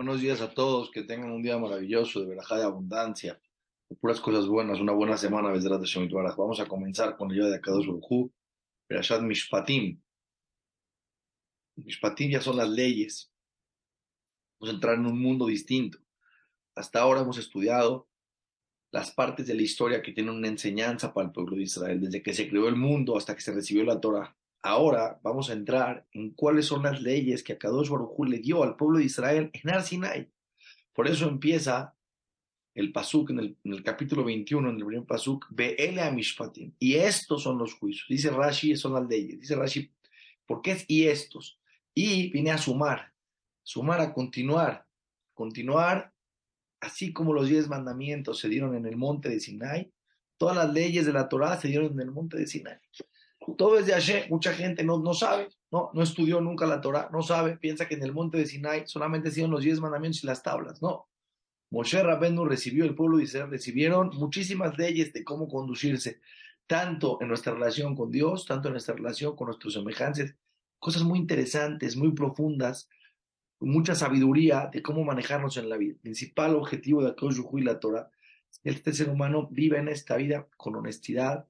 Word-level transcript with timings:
Buenos 0.00 0.22
días 0.22 0.40
a 0.40 0.48
todos, 0.48 0.90
que 0.90 1.02
tengan 1.02 1.30
un 1.30 1.42
día 1.42 1.58
maravilloso, 1.58 2.20
de 2.20 2.26
verajá 2.26 2.56
de 2.56 2.64
abundancia, 2.64 3.38
de 3.86 3.96
puras 3.96 4.18
cosas 4.18 4.46
buenas, 4.46 4.80
una 4.80 4.92
buena 4.94 5.18
semana, 5.18 5.52
Besrat 5.52 5.80
Hashem 5.80 6.08
Vamos 6.10 6.58
a 6.58 6.64
comenzar 6.64 7.18
con 7.18 7.30
el 7.30 7.36
día 7.36 7.44
de 7.44 7.56
Akadosh 7.56 7.86
Baruj 7.86 8.30
Berashat 8.88 9.20
Mishpatim. 9.20 10.00
Mishpatim 11.76 12.30
ya 12.30 12.40
son 12.40 12.56
las 12.56 12.70
leyes. 12.70 13.30
Vamos 14.58 14.72
a 14.72 14.76
entrar 14.76 14.94
en 14.94 15.04
un 15.04 15.20
mundo 15.20 15.44
distinto. 15.44 15.98
Hasta 16.74 17.02
ahora 17.02 17.20
hemos 17.20 17.36
estudiado 17.36 18.08
las 18.92 19.10
partes 19.10 19.46
de 19.48 19.54
la 19.54 19.60
historia 19.60 20.00
que 20.00 20.12
tienen 20.12 20.34
una 20.34 20.48
enseñanza 20.48 21.12
para 21.12 21.26
el 21.26 21.32
pueblo 21.34 21.56
de 21.56 21.64
Israel, 21.64 22.00
desde 22.00 22.22
que 22.22 22.32
se 22.32 22.48
creó 22.48 22.68
el 22.68 22.76
mundo 22.76 23.18
hasta 23.18 23.34
que 23.34 23.42
se 23.42 23.52
recibió 23.52 23.84
la 23.84 24.00
Torah. 24.00 24.34
Ahora 24.62 25.18
vamos 25.22 25.48
a 25.48 25.54
entrar 25.54 26.06
en 26.12 26.30
cuáles 26.32 26.66
son 26.66 26.82
las 26.82 27.00
leyes 27.00 27.42
que 27.42 27.54
Akadosh 27.54 27.88
Baruj 27.88 28.26
le 28.26 28.40
dio 28.40 28.62
al 28.62 28.76
pueblo 28.76 28.98
de 28.98 29.06
Israel 29.06 29.50
en 29.54 29.70
Ar 29.70 29.82
Sinai. 29.82 30.30
Por 30.92 31.08
eso 31.08 31.26
empieza 31.28 31.94
el 32.74 32.92
pasuk 32.92 33.30
en 33.30 33.56
el, 33.64 33.82
capítulo 33.82 34.22
21, 34.22 34.68
en 34.68 34.76
el 34.76 34.84
primer 34.84 35.06
pasuk, 35.06 35.46
Be'ele 35.50 36.02
Amishpatim. 36.02 36.74
Y 36.78 36.94
estos 36.96 37.42
son 37.42 37.56
los 37.56 37.72
juicios. 37.74 38.06
Dice 38.08 38.30
Rashi, 38.30 38.76
son 38.76 38.94
las 38.94 39.08
leyes. 39.08 39.40
Dice 39.40 39.56
Rashi, 39.56 39.90
¿por 40.46 40.60
qué 40.60 40.72
es 40.72 40.84
y 40.88 41.06
estos? 41.06 41.58
Y 41.94 42.30
viene 42.30 42.50
a 42.50 42.58
sumar, 42.58 43.14
sumar 43.62 44.00
a 44.00 44.12
continuar, 44.12 44.86
continuar, 45.32 46.12
así 46.80 47.14
como 47.14 47.32
los 47.32 47.48
diez 47.48 47.66
mandamientos 47.66 48.38
se 48.38 48.48
dieron 48.48 48.76
en 48.76 48.84
el 48.84 48.96
monte 48.96 49.30
de 49.30 49.40
Sinai, 49.40 49.90
todas 50.36 50.56
las 50.56 50.72
leyes 50.72 51.06
de 51.06 51.12
la 51.14 51.28
Torah 51.30 51.58
se 51.58 51.68
dieron 51.68 51.92
en 51.92 52.00
el 52.00 52.10
monte 52.10 52.36
de 52.36 52.46
Sinai 52.46 52.78
todo 53.56 53.78
es 53.78 53.86
de. 53.86 54.26
Mucha 54.28 54.52
gente 54.52 54.84
no, 54.84 54.98
no 54.98 55.14
sabe, 55.14 55.48
no, 55.70 55.90
no 55.92 56.02
estudió 56.02 56.40
nunca 56.40 56.66
la 56.66 56.80
Torah, 56.80 57.08
no 57.12 57.22
sabe, 57.22 57.56
piensa 57.56 57.88
que 57.88 57.94
en 57.94 58.02
el 58.02 58.12
monte 58.12 58.38
de 58.38 58.46
Sinai 58.46 58.84
solamente 58.86 59.30
siguen 59.30 59.50
los 59.50 59.62
diez 59.62 59.80
mandamientos 59.80 60.22
y 60.24 60.26
las 60.26 60.42
tablas. 60.42 60.82
No. 60.82 61.08
Moshe 61.70 62.02
Rabbeinu 62.02 62.44
recibió, 62.44 62.84
el 62.84 62.96
pueblo 62.96 63.18
de 63.18 63.24
Israel 63.24 63.48
recibieron 63.48 64.10
muchísimas 64.14 64.76
leyes 64.76 65.12
de 65.12 65.22
cómo 65.22 65.48
conducirse, 65.48 66.20
tanto 66.66 67.18
en 67.20 67.28
nuestra 67.28 67.54
relación 67.54 67.94
con 67.94 68.10
Dios, 68.10 68.44
tanto 68.44 68.68
en 68.68 68.72
nuestra 68.74 68.94
relación 68.94 69.36
con 69.36 69.46
nuestros 69.46 69.74
semejantes, 69.74 70.34
cosas 70.80 71.04
muy 71.04 71.18
interesantes, 71.20 71.96
muy 71.96 72.12
profundas, 72.12 72.88
mucha 73.60 73.94
sabiduría 73.94 74.68
de 74.72 74.82
cómo 74.82 75.04
manejarnos 75.04 75.56
en 75.58 75.68
la 75.68 75.76
vida. 75.76 75.92
El 75.92 76.00
principal 76.00 76.56
objetivo 76.56 77.02
de 77.02 77.10
Akosh 77.10 77.40
y 77.52 77.60
la 77.60 77.78
Torah 77.78 78.10
es 78.50 78.58
que 78.58 78.70
este 78.70 78.92
ser 78.92 79.08
humano 79.08 79.48
vive 79.50 79.78
en 79.78 79.88
esta 79.88 80.16
vida 80.16 80.48
con 80.56 80.74
honestidad, 80.74 81.46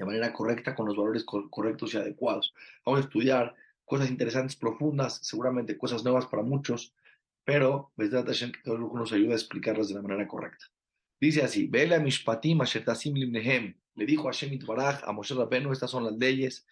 de 0.00 0.06
manera 0.06 0.32
correcta, 0.32 0.74
con 0.74 0.86
los 0.86 0.96
valores 0.96 1.24
correctos 1.24 1.92
y 1.92 1.98
adecuados. 1.98 2.54
Vamos 2.86 3.02
a 3.02 3.04
estudiar 3.04 3.54
cosas 3.84 4.08
interesantes, 4.08 4.56
profundas, 4.56 5.20
seguramente 5.22 5.76
cosas 5.76 6.02
nuevas 6.02 6.24
para 6.24 6.42
muchos, 6.42 6.94
pero 7.44 7.92
Hashem 7.98 8.50
que 8.52 8.60
nos 8.64 9.12
ayuda 9.12 9.32
a 9.32 9.36
explicarlas 9.36 9.88
de 9.88 9.96
la 9.96 10.02
manera 10.02 10.26
correcta. 10.26 10.64
Dice 11.20 11.42
así, 11.42 11.66
Vela 11.66 11.98
Mishpatim. 11.98 12.60
Le 13.94 14.06
dijo 14.06 14.24
Hashem 14.24 14.54
Itbaraj 14.54 15.04
a 15.04 15.12
Moshe 15.12 15.34
Rabbeinu, 15.34 15.70
estas 15.70 15.90
son 15.90 16.04
las 16.04 16.16
leyes 16.16 16.66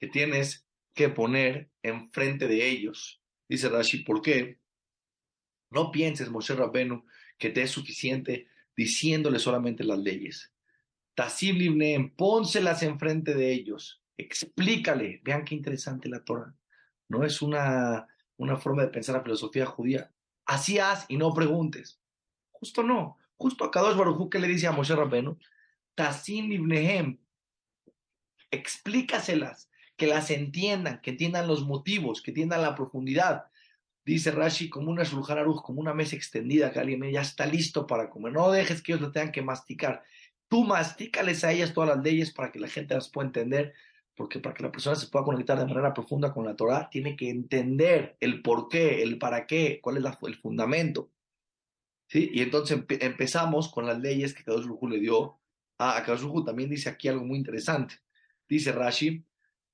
que 0.00 0.08
tienes 0.08 0.66
que 0.92 1.08
poner 1.08 1.70
enfrente 1.84 2.48
de 2.48 2.68
ellos. 2.68 3.22
Dice 3.48 3.68
Rashi, 3.68 3.98
¿por 3.98 4.22
qué? 4.22 4.58
No 5.70 5.92
pienses, 5.92 6.30
Moshe 6.30 6.52
Rabbeinu, 6.56 7.04
que 7.38 7.50
te 7.50 7.62
es 7.62 7.70
suficiente 7.70 8.48
diciéndole 8.76 9.38
solamente 9.38 9.84
las 9.84 10.00
leyes. 10.00 10.52
Tasib 11.14 11.56
Libneem, 11.56 12.10
pónselas 12.14 12.82
enfrente 12.82 13.34
de 13.34 13.52
ellos, 13.52 14.02
explícale, 14.16 15.20
vean 15.22 15.44
qué 15.44 15.54
interesante 15.54 16.08
la 16.08 16.24
Torah. 16.24 16.54
No 17.08 17.24
es 17.24 17.42
una, 17.42 18.06
una 18.36 18.56
forma 18.56 18.82
de 18.82 18.88
pensar 18.88 19.16
la 19.16 19.22
filosofía 19.22 19.66
judía. 19.66 20.10
Así 20.46 20.78
haz 20.78 21.04
y 21.08 21.16
no 21.16 21.32
preguntes. 21.34 22.00
Justo 22.50 22.82
no. 22.82 23.18
Justo 23.36 23.64
a 23.64 23.70
Kadosh 23.70 23.96
Baruj 23.96 24.30
que 24.30 24.38
le 24.38 24.48
dice 24.48 24.66
a 24.66 24.72
Moshe 24.72 24.94
Rabbeinu, 24.94 25.38
Tasim 25.94 26.50
Ibnehem, 26.52 27.18
explícaselas, 28.50 29.68
que 29.96 30.06
las 30.06 30.30
entiendan, 30.30 31.00
que 31.00 31.10
entiendan 31.10 31.46
los 31.46 31.66
motivos, 31.66 32.22
que 32.22 32.30
entiendan 32.30 32.62
la 32.62 32.74
profundidad. 32.74 33.46
Dice 34.04 34.30
Rashi, 34.32 34.68
como 34.68 34.90
una 34.90 35.04
Shulchan 35.04 35.44
como 35.62 35.80
una 35.80 35.94
mesa 35.94 36.16
extendida 36.16 36.72
que 36.72 36.80
alguien 36.80 37.02
ya 37.12 37.20
está 37.20 37.46
listo 37.46 37.86
para 37.86 38.10
comer. 38.10 38.32
No 38.32 38.50
dejes 38.50 38.82
que 38.82 38.92
ellos 38.92 39.02
lo 39.02 39.12
tengan 39.12 39.30
que 39.30 39.42
masticar. 39.42 40.02
Tú 40.52 40.64
mastícales 40.64 41.44
a 41.44 41.52
ellas 41.52 41.72
todas 41.72 41.96
las 41.96 42.04
leyes 42.04 42.30
para 42.30 42.52
que 42.52 42.60
la 42.60 42.68
gente 42.68 42.92
las 42.92 43.08
pueda 43.08 43.26
entender, 43.26 43.72
porque 44.14 44.38
para 44.38 44.54
que 44.54 44.62
la 44.62 44.70
persona 44.70 44.96
se 44.96 45.06
pueda 45.06 45.24
conectar 45.24 45.58
de 45.58 45.64
manera 45.64 45.94
profunda 45.94 46.30
con 46.30 46.44
la 46.44 46.56
Torah, 46.56 46.90
tiene 46.90 47.16
que 47.16 47.30
entender 47.30 48.18
el 48.20 48.42
por 48.42 48.68
qué, 48.68 49.02
el 49.02 49.16
para 49.16 49.46
qué, 49.46 49.80
cuál 49.82 49.96
es 49.96 50.04
el 50.04 50.34
fundamento. 50.34 51.10
¿Sí? 52.06 52.30
Y 52.34 52.42
entonces 52.42 52.84
empezamos 53.00 53.72
con 53.72 53.86
las 53.86 53.98
leyes 53.98 54.34
que 54.34 54.44
Kadosh 54.44 54.66
le 54.90 55.00
dio 55.00 55.38
a 55.78 56.02
Kadosh 56.04 56.44
También 56.44 56.68
dice 56.68 56.90
aquí 56.90 57.08
algo 57.08 57.24
muy 57.24 57.38
interesante. 57.38 57.94
Dice 58.46 58.72
Rashi, 58.72 59.24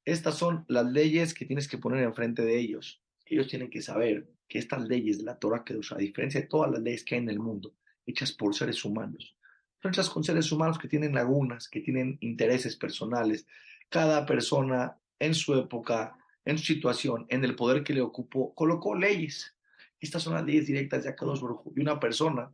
estas 0.05 0.39
son 0.39 0.65
las 0.69 0.87
leyes 0.87 1.35
que 1.35 1.45
tienes 1.45 1.67
que 1.67 1.79
poner 1.79 2.05
enfrente 2.05 2.43
de 2.43 2.57
ellos. 2.57 3.03
Ellos 3.27 3.49
tienen 3.49 3.69
que 3.69 3.83
saber 3.83 4.31
que 4.47 4.61
estas 4.61 4.87
leyes 4.87 5.19
de 5.19 5.25
la 5.25 5.41
Torah, 5.41 5.65
que 5.65 5.75
a 5.75 5.97
diferencia 5.97 6.41
de 6.41 6.47
todas 6.47 6.71
las 6.71 6.81
leyes 6.81 7.03
que 7.03 7.17
hay 7.17 7.23
en 7.23 7.31
el 7.31 7.41
mundo, 7.41 7.75
hechas 8.07 8.31
por 8.31 8.55
seres 8.55 8.85
humanos, 8.85 9.35
hechas 9.83 10.11
con 10.11 10.25
seres 10.25 10.51
humanos 10.51 10.79
que 10.79 10.89
tienen 10.89 11.15
lagunas, 11.15 11.69
que 11.69 11.81
tienen 11.81 12.19
intereses 12.21 12.77
personales. 12.77 13.47
Cada 13.89 14.27
persona 14.27 14.99
en 15.19 15.35
su 15.35 15.55
época, 15.55 16.17
en 16.45 16.59
su 16.59 16.65
situación, 16.65 17.27
en 17.29 17.45
el 17.45 17.55
poder 17.55 17.85
que 17.85 17.95
le 17.95 18.01
ocupó, 18.01 18.55
colocó 18.55 18.95
leyes. 18.95 19.55
Estas 20.01 20.23
son 20.23 20.35
las 20.35 20.45
leyes 20.45 20.67
directas 20.67 21.05
de 21.05 21.11
Akadosh 21.11 21.41
Baruj 21.41 21.73
Y 21.77 21.81
una 21.81 21.99
persona 21.99 22.51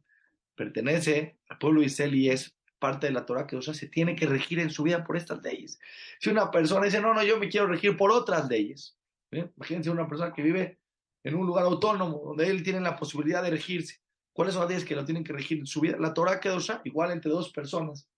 pertenece 0.54 1.36
al 1.48 1.58
pueblo 1.58 1.80
de 1.80 2.08
y 2.08 2.30
es 2.30 2.56
parte 2.78 3.06
de 3.06 3.12
la 3.12 3.24
Torah 3.24 3.46
que 3.46 3.56
o 3.56 3.62
se 3.62 3.86
tiene 3.88 4.14
que 4.14 4.26
regir 4.26 4.58
en 4.60 4.70
su 4.70 4.82
vida 4.82 5.04
por 5.04 5.16
estas 5.16 5.42
leyes. 5.42 5.80
Si 6.20 6.30
una 6.30 6.50
persona 6.50 6.84
dice, 6.84 7.00
no, 7.00 7.14
no, 7.14 7.22
yo 7.22 7.38
me 7.38 7.48
quiero 7.48 7.66
regir 7.66 7.96
por 7.96 8.10
otras 8.10 8.48
leyes. 8.48 8.96
¿eh? 9.30 9.50
Imagínense 9.56 9.90
una 9.90 10.06
persona 10.06 10.32
que 10.32 10.42
vive 10.42 10.78
en 11.22 11.34
un 11.34 11.46
lugar 11.46 11.64
autónomo, 11.64 12.20
donde 12.24 12.46
él 12.48 12.62
tiene 12.62 12.80
la 12.80 12.96
posibilidad 12.96 13.42
de 13.42 13.50
regirse. 13.50 14.03
¿Cuáles 14.34 14.54
son 14.54 14.62
las 14.62 14.70
leyes 14.70 14.84
que 14.84 14.96
lo 14.96 15.04
tienen 15.04 15.22
que 15.22 15.32
regir 15.32 15.60
en 15.60 15.66
su 15.66 15.80
vida? 15.80 15.96
La 15.98 16.12
Torah 16.12 16.40
Kedosha, 16.40 16.82
igual 16.84 17.12
entre 17.12 17.30
dos 17.30 17.50
personas 17.50 18.08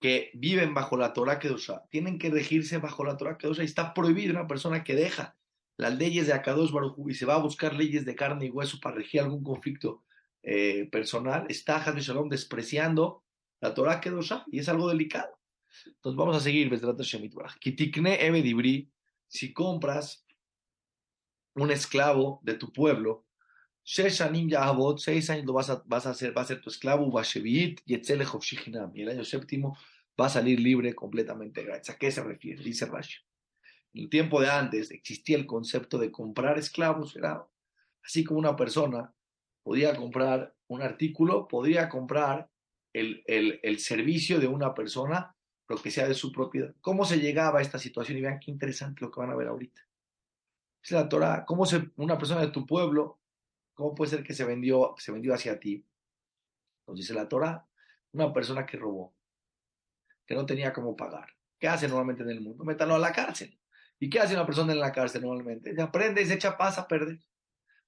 que 0.00 0.30
viven 0.34 0.72
bajo 0.72 0.96
la 0.96 1.12
Torah 1.12 1.40
Kedosha, 1.40 1.82
tienen 1.90 2.16
que 2.16 2.30
regirse 2.30 2.78
bajo 2.78 3.04
la 3.04 3.16
Torah 3.16 3.36
Kedosha 3.36 3.62
y 3.62 3.66
está 3.66 3.92
prohibido 3.92 4.30
una 4.30 4.46
persona 4.46 4.84
que 4.84 4.94
deja 4.94 5.36
las 5.76 5.98
leyes 5.98 6.28
de 6.28 6.32
Akadosh 6.32 6.70
Baruj 6.70 7.10
y 7.10 7.14
se 7.14 7.26
va 7.26 7.34
a 7.34 7.42
buscar 7.42 7.74
leyes 7.74 8.04
de 8.04 8.14
carne 8.14 8.46
y 8.46 8.50
hueso 8.50 8.78
para 8.80 8.94
regir 8.94 9.20
algún 9.20 9.42
conflicto 9.42 10.04
eh, 10.44 10.88
personal, 10.92 11.46
está 11.48 11.82
Hadri 11.82 12.00
Shalom 12.00 12.28
despreciando 12.28 13.24
la 13.60 13.74
Torah 13.74 14.00
Kedosha 14.00 14.44
y 14.46 14.60
es 14.60 14.68
algo 14.68 14.88
delicado. 14.88 15.40
Entonces 15.86 16.16
vamos 16.16 16.36
a 16.36 16.40
seguir, 16.40 16.70
Kitikne 17.60 18.88
si 19.26 19.52
compras 19.52 20.24
un 21.54 21.70
esclavo 21.72 22.40
de 22.44 22.54
tu 22.54 22.72
pueblo, 22.72 23.26
seis 23.90 24.20
años 24.20 25.46
lo 25.46 25.54
vas 25.54 25.70
a, 25.70 25.82
vas 25.86 26.06
a 26.06 26.10
hacer, 26.10 26.36
va 26.36 26.42
a 26.42 26.44
ser 26.44 26.60
tu 26.60 26.68
esclavo, 26.68 27.10
y 27.34 27.94
el 29.02 29.08
año 29.08 29.24
séptimo 29.24 29.78
va 30.20 30.26
a 30.26 30.28
salir 30.28 30.60
libre 30.60 30.94
completamente 30.94 31.64
gratis. 31.64 31.88
¿A 31.88 31.96
qué 31.96 32.10
se 32.10 32.22
refiere? 32.22 32.62
Dice 32.62 32.84
Rashi. 32.84 33.16
En 33.94 34.02
el 34.02 34.10
tiempo 34.10 34.42
de 34.42 34.50
antes 34.50 34.90
existía 34.90 35.38
el 35.38 35.46
concepto 35.46 35.96
de 35.96 36.12
comprar 36.12 36.58
esclavos, 36.58 37.16
era 37.16 37.46
así 38.04 38.24
como 38.24 38.38
una 38.38 38.54
persona 38.56 39.14
podía 39.62 39.96
comprar 39.96 40.54
un 40.66 40.82
artículo, 40.82 41.48
podría 41.48 41.88
comprar 41.88 42.50
el, 42.92 43.22
el, 43.26 43.58
el 43.62 43.78
servicio 43.78 44.38
de 44.38 44.48
una 44.48 44.74
persona, 44.74 45.34
lo 45.66 45.76
que 45.76 45.90
sea 45.90 46.06
de 46.06 46.14
su 46.14 46.30
propiedad. 46.30 46.74
¿Cómo 46.82 47.06
se 47.06 47.20
llegaba 47.20 47.60
a 47.60 47.62
esta 47.62 47.78
situación? 47.78 48.18
Y 48.18 48.20
vean 48.20 48.38
qué 48.38 48.50
interesante 48.50 49.00
lo 49.00 49.10
que 49.10 49.20
van 49.20 49.30
a 49.30 49.36
ver 49.36 49.48
ahorita. 49.48 49.80
Es 50.82 50.90
la 50.90 51.08
Torah, 51.08 51.44
cómo 51.46 51.64
se, 51.64 51.90
una 51.96 52.18
persona 52.18 52.42
de 52.42 52.48
tu 52.48 52.66
pueblo 52.66 53.17
¿Cómo 53.78 53.94
puede 53.94 54.10
ser 54.10 54.24
que 54.24 54.34
se 54.34 54.44
vendió, 54.44 54.96
se 54.98 55.12
vendió 55.12 55.32
hacia 55.32 55.60
ti? 55.60 55.86
Nos 56.88 56.96
dice 56.96 57.14
la 57.14 57.28
Torah, 57.28 57.64
una 58.10 58.32
persona 58.32 58.66
que 58.66 58.76
robó, 58.76 59.14
que 60.26 60.34
no 60.34 60.44
tenía 60.46 60.72
cómo 60.72 60.96
pagar. 60.96 61.28
¿Qué 61.60 61.68
hace 61.68 61.86
normalmente 61.86 62.24
en 62.24 62.30
el 62.30 62.40
mundo? 62.40 62.64
Métalo 62.64 62.96
a 62.96 62.98
la 62.98 63.12
cárcel. 63.12 63.56
¿Y 64.00 64.10
qué 64.10 64.18
hace 64.18 64.34
una 64.34 64.44
persona 64.44 64.72
en 64.72 64.80
la 64.80 64.90
cárcel 64.90 65.22
normalmente? 65.22 65.76
Se 65.76 65.80
aprende 65.80 66.22
y 66.22 66.26
se 66.26 66.34
echa 66.34 66.58
paz 66.58 66.76
a 66.76 66.88
perder. 66.88 67.20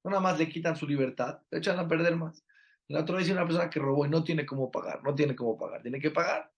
Nada 0.05 0.20
más 0.20 0.38
le 0.38 0.49
quitan 0.49 0.76
su 0.76 0.87
libertad, 0.87 1.41
le 1.50 1.59
echan 1.59 1.76
a 1.81 1.88
perder 1.88 2.15
más. 2.15 2.44
La 2.87 3.05
Torah 3.05 3.19
dice 3.19 3.32
una 3.32 3.44
persona 3.44 3.69
que 3.69 3.81
robó 3.81 4.06
y 4.06 4.11
no 4.11 4.23
tiene 4.23 4.47
cómo 4.47 4.70
pagar, 4.70 5.03
no 5.03 5.17
tiene 5.17 5.35
cómo 5.35 5.59
pagar, 5.59 5.82
tiene 5.82 5.99
que 5.99 6.12
pagar. 6.12 6.53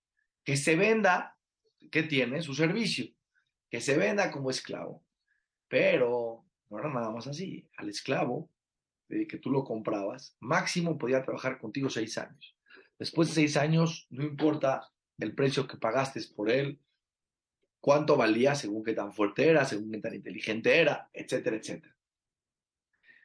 Que 0.45 0.59
se 0.59 0.77
venda, 0.77 1.39
¿qué 1.91 2.03
tiene? 2.03 2.43
Su 2.43 2.53
servicio. 2.53 3.07
Que 3.71 3.81
se 3.81 3.97
venda 3.97 4.31
como 4.31 4.51
esclavo. 4.51 5.03
Pero 5.69 6.45
no 6.69 6.79
era 6.79 6.91
nada 6.91 7.11
más 7.11 7.27
así. 7.29 7.67
Al 7.79 7.89
esclavo 7.89 8.51
que 9.29 9.39
tú 9.39 9.51
lo 9.51 9.65
comprabas, 9.65 10.37
máximo 10.41 10.99
podía 10.99 11.23
trabajar 11.23 11.59
contigo 11.59 11.91
seis 11.91 12.19
años. 12.19 12.57
Después 12.99 13.29
de 13.29 13.35
seis 13.35 13.57
años, 13.57 14.07
no 14.11 14.25
importa 14.25 14.91
el 15.19 15.35
precio 15.35 15.67
que 15.67 15.77
pagaste 15.77 16.21
por 16.35 16.51
él, 16.51 16.81
cuánto 17.81 18.17
valía 18.17 18.55
según 18.55 18.85
qué 18.85 18.95
tan 18.95 19.13
fuerte 19.13 19.49
era, 19.49 19.65
según 19.65 19.91
qué 19.91 19.99
tan 19.99 20.15
inteligente 20.15 20.81
era, 20.81 21.11
etcétera, 21.13 21.57
etcétera. 21.57 21.97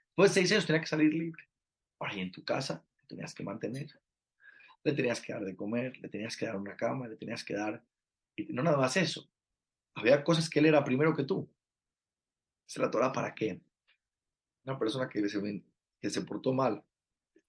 Después 0.07 0.31
de 0.31 0.41
seis 0.41 0.51
años 0.51 0.65
tenía 0.65 0.81
que 0.81 0.87
salir 0.87 1.13
libre. 1.13 1.43
Ahora, 1.99 2.15
y 2.15 2.21
en 2.21 2.31
tu 2.31 2.43
casa 2.43 2.83
tenías 3.07 3.33
que 3.33 3.43
mantener. 3.43 3.87
Le 4.83 4.93
tenías 4.93 5.21
que 5.21 5.33
dar 5.33 5.43
de 5.43 5.55
comer, 5.55 5.97
le 5.99 6.09
tenías 6.09 6.35
que 6.35 6.45
dar 6.45 6.55
una 6.55 6.75
cama, 6.75 7.07
le 7.07 7.15
tenías 7.15 7.43
que 7.43 7.53
dar... 7.53 7.83
Y 8.35 8.51
no 8.53 8.63
nada 8.63 8.77
más 8.77 8.97
eso. 8.97 9.29
Había 9.93 10.23
cosas 10.23 10.49
que 10.49 10.59
él 10.59 10.65
era 10.67 10.83
primero 10.83 11.15
que 11.15 11.23
tú. 11.23 11.49
¿Es 12.67 12.77
la 12.77 12.91
Torah 12.91 13.11
para 13.11 13.33
qué? 13.33 13.61
Una 14.65 14.77
persona 14.77 15.07
que 15.07 15.27
se, 15.29 15.39
se 16.09 16.21
portó 16.21 16.54
mal 16.54 16.83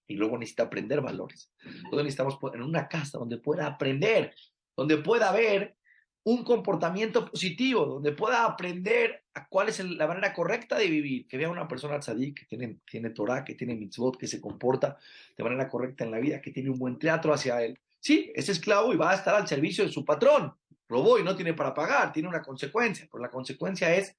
y 0.07 0.15
luego 0.15 0.37
necesita 0.37 0.63
aprender 0.63 1.01
valores. 1.01 1.51
Entonces 1.63 2.03
necesitamos 2.03 2.37
en 2.53 2.63
una 2.63 2.87
casa 2.87 3.19
donde 3.19 3.37
pueda 3.37 3.67
aprender, 3.67 4.33
donde 4.75 4.97
pueda 4.97 5.31
ver 5.31 5.77
un 6.23 6.43
comportamiento 6.43 7.25
positivo, 7.29 7.85
donde 7.85 8.11
pueda 8.11 8.45
aprender 8.45 9.23
a 9.33 9.47
cuál 9.47 9.69
es 9.69 9.79
la 9.79 10.07
manera 10.07 10.33
correcta 10.33 10.77
de 10.77 10.87
vivir, 10.87 11.27
que 11.27 11.37
vea 11.37 11.49
una 11.49 11.67
persona 11.67 11.99
tzadik, 11.99 12.39
que 12.39 12.45
tiene, 12.45 12.79
tiene 12.89 13.11
Torah, 13.11 13.43
que 13.43 13.55
tiene 13.55 13.75
mitzvot, 13.75 14.17
que 14.17 14.27
se 14.27 14.41
comporta 14.41 14.97
de 15.37 15.43
manera 15.43 15.67
correcta 15.69 16.03
en 16.03 16.11
la 16.11 16.19
vida, 16.19 16.41
que 16.41 16.51
tiene 16.51 16.69
un 16.69 16.79
buen 16.79 16.99
teatro 16.99 17.33
hacia 17.33 17.63
él. 17.63 17.79
Sí, 17.99 18.31
es 18.35 18.49
esclavo 18.49 18.93
y 18.93 18.97
va 18.97 19.11
a 19.11 19.15
estar 19.15 19.35
al 19.35 19.47
servicio 19.47 19.85
de 19.85 19.91
su 19.91 20.03
patrón. 20.03 20.53
Robó 20.87 21.19
y 21.19 21.23
no 21.23 21.35
tiene 21.35 21.53
para 21.53 21.73
pagar, 21.73 22.11
tiene 22.11 22.27
una 22.27 22.41
consecuencia, 22.41 23.07
pero 23.11 23.21
la 23.21 23.29
consecuencia 23.29 23.95
es 23.95 24.15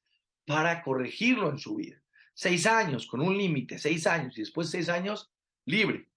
para 0.46 0.82
corregirlo 0.82 1.50
en 1.50 1.58
su 1.58 1.76
vida. 1.76 2.00
Seis 2.40 2.64
años 2.64 3.06
con 3.06 3.20
un 3.20 3.36
límite, 3.36 3.78
seis 3.78 4.06
años 4.06 4.38
y 4.38 4.40
después 4.40 4.70
seis 4.70 4.88
años 4.88 5.30
libre. 5.66 6.08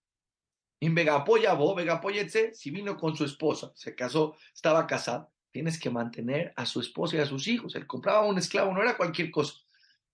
En 0.80 0.96
Vegapoya, 0.96 1.54
si 2.54 2.72
vino 2.72 2.96
con 2.96 3.18
su 3.18 3.26
esposa, 3.26 3.74
se 3.76 3.94
casó, 3.94 4.38
estaba 4.54 4.88
casado, 4.88 5.30
tienes 5.52 5.78
que 5.78 5.90
mantener 5.90 6.54
a 6.56 6.66
su 6.66 6.80
esposa 6.80 7.18
y 7.18 7.20
a 7.20 7.26
sus 7.26 7.46
hijos. 7.50 7.76
Él 7.76 7.86
compraba 7.86 8.26
un 8.26 8.38
esclavo, 8.38 8.74
no 8.74 8.82
era 8.82 8.96
cualquier 8.96 9.32
cosa. 9.32 9.56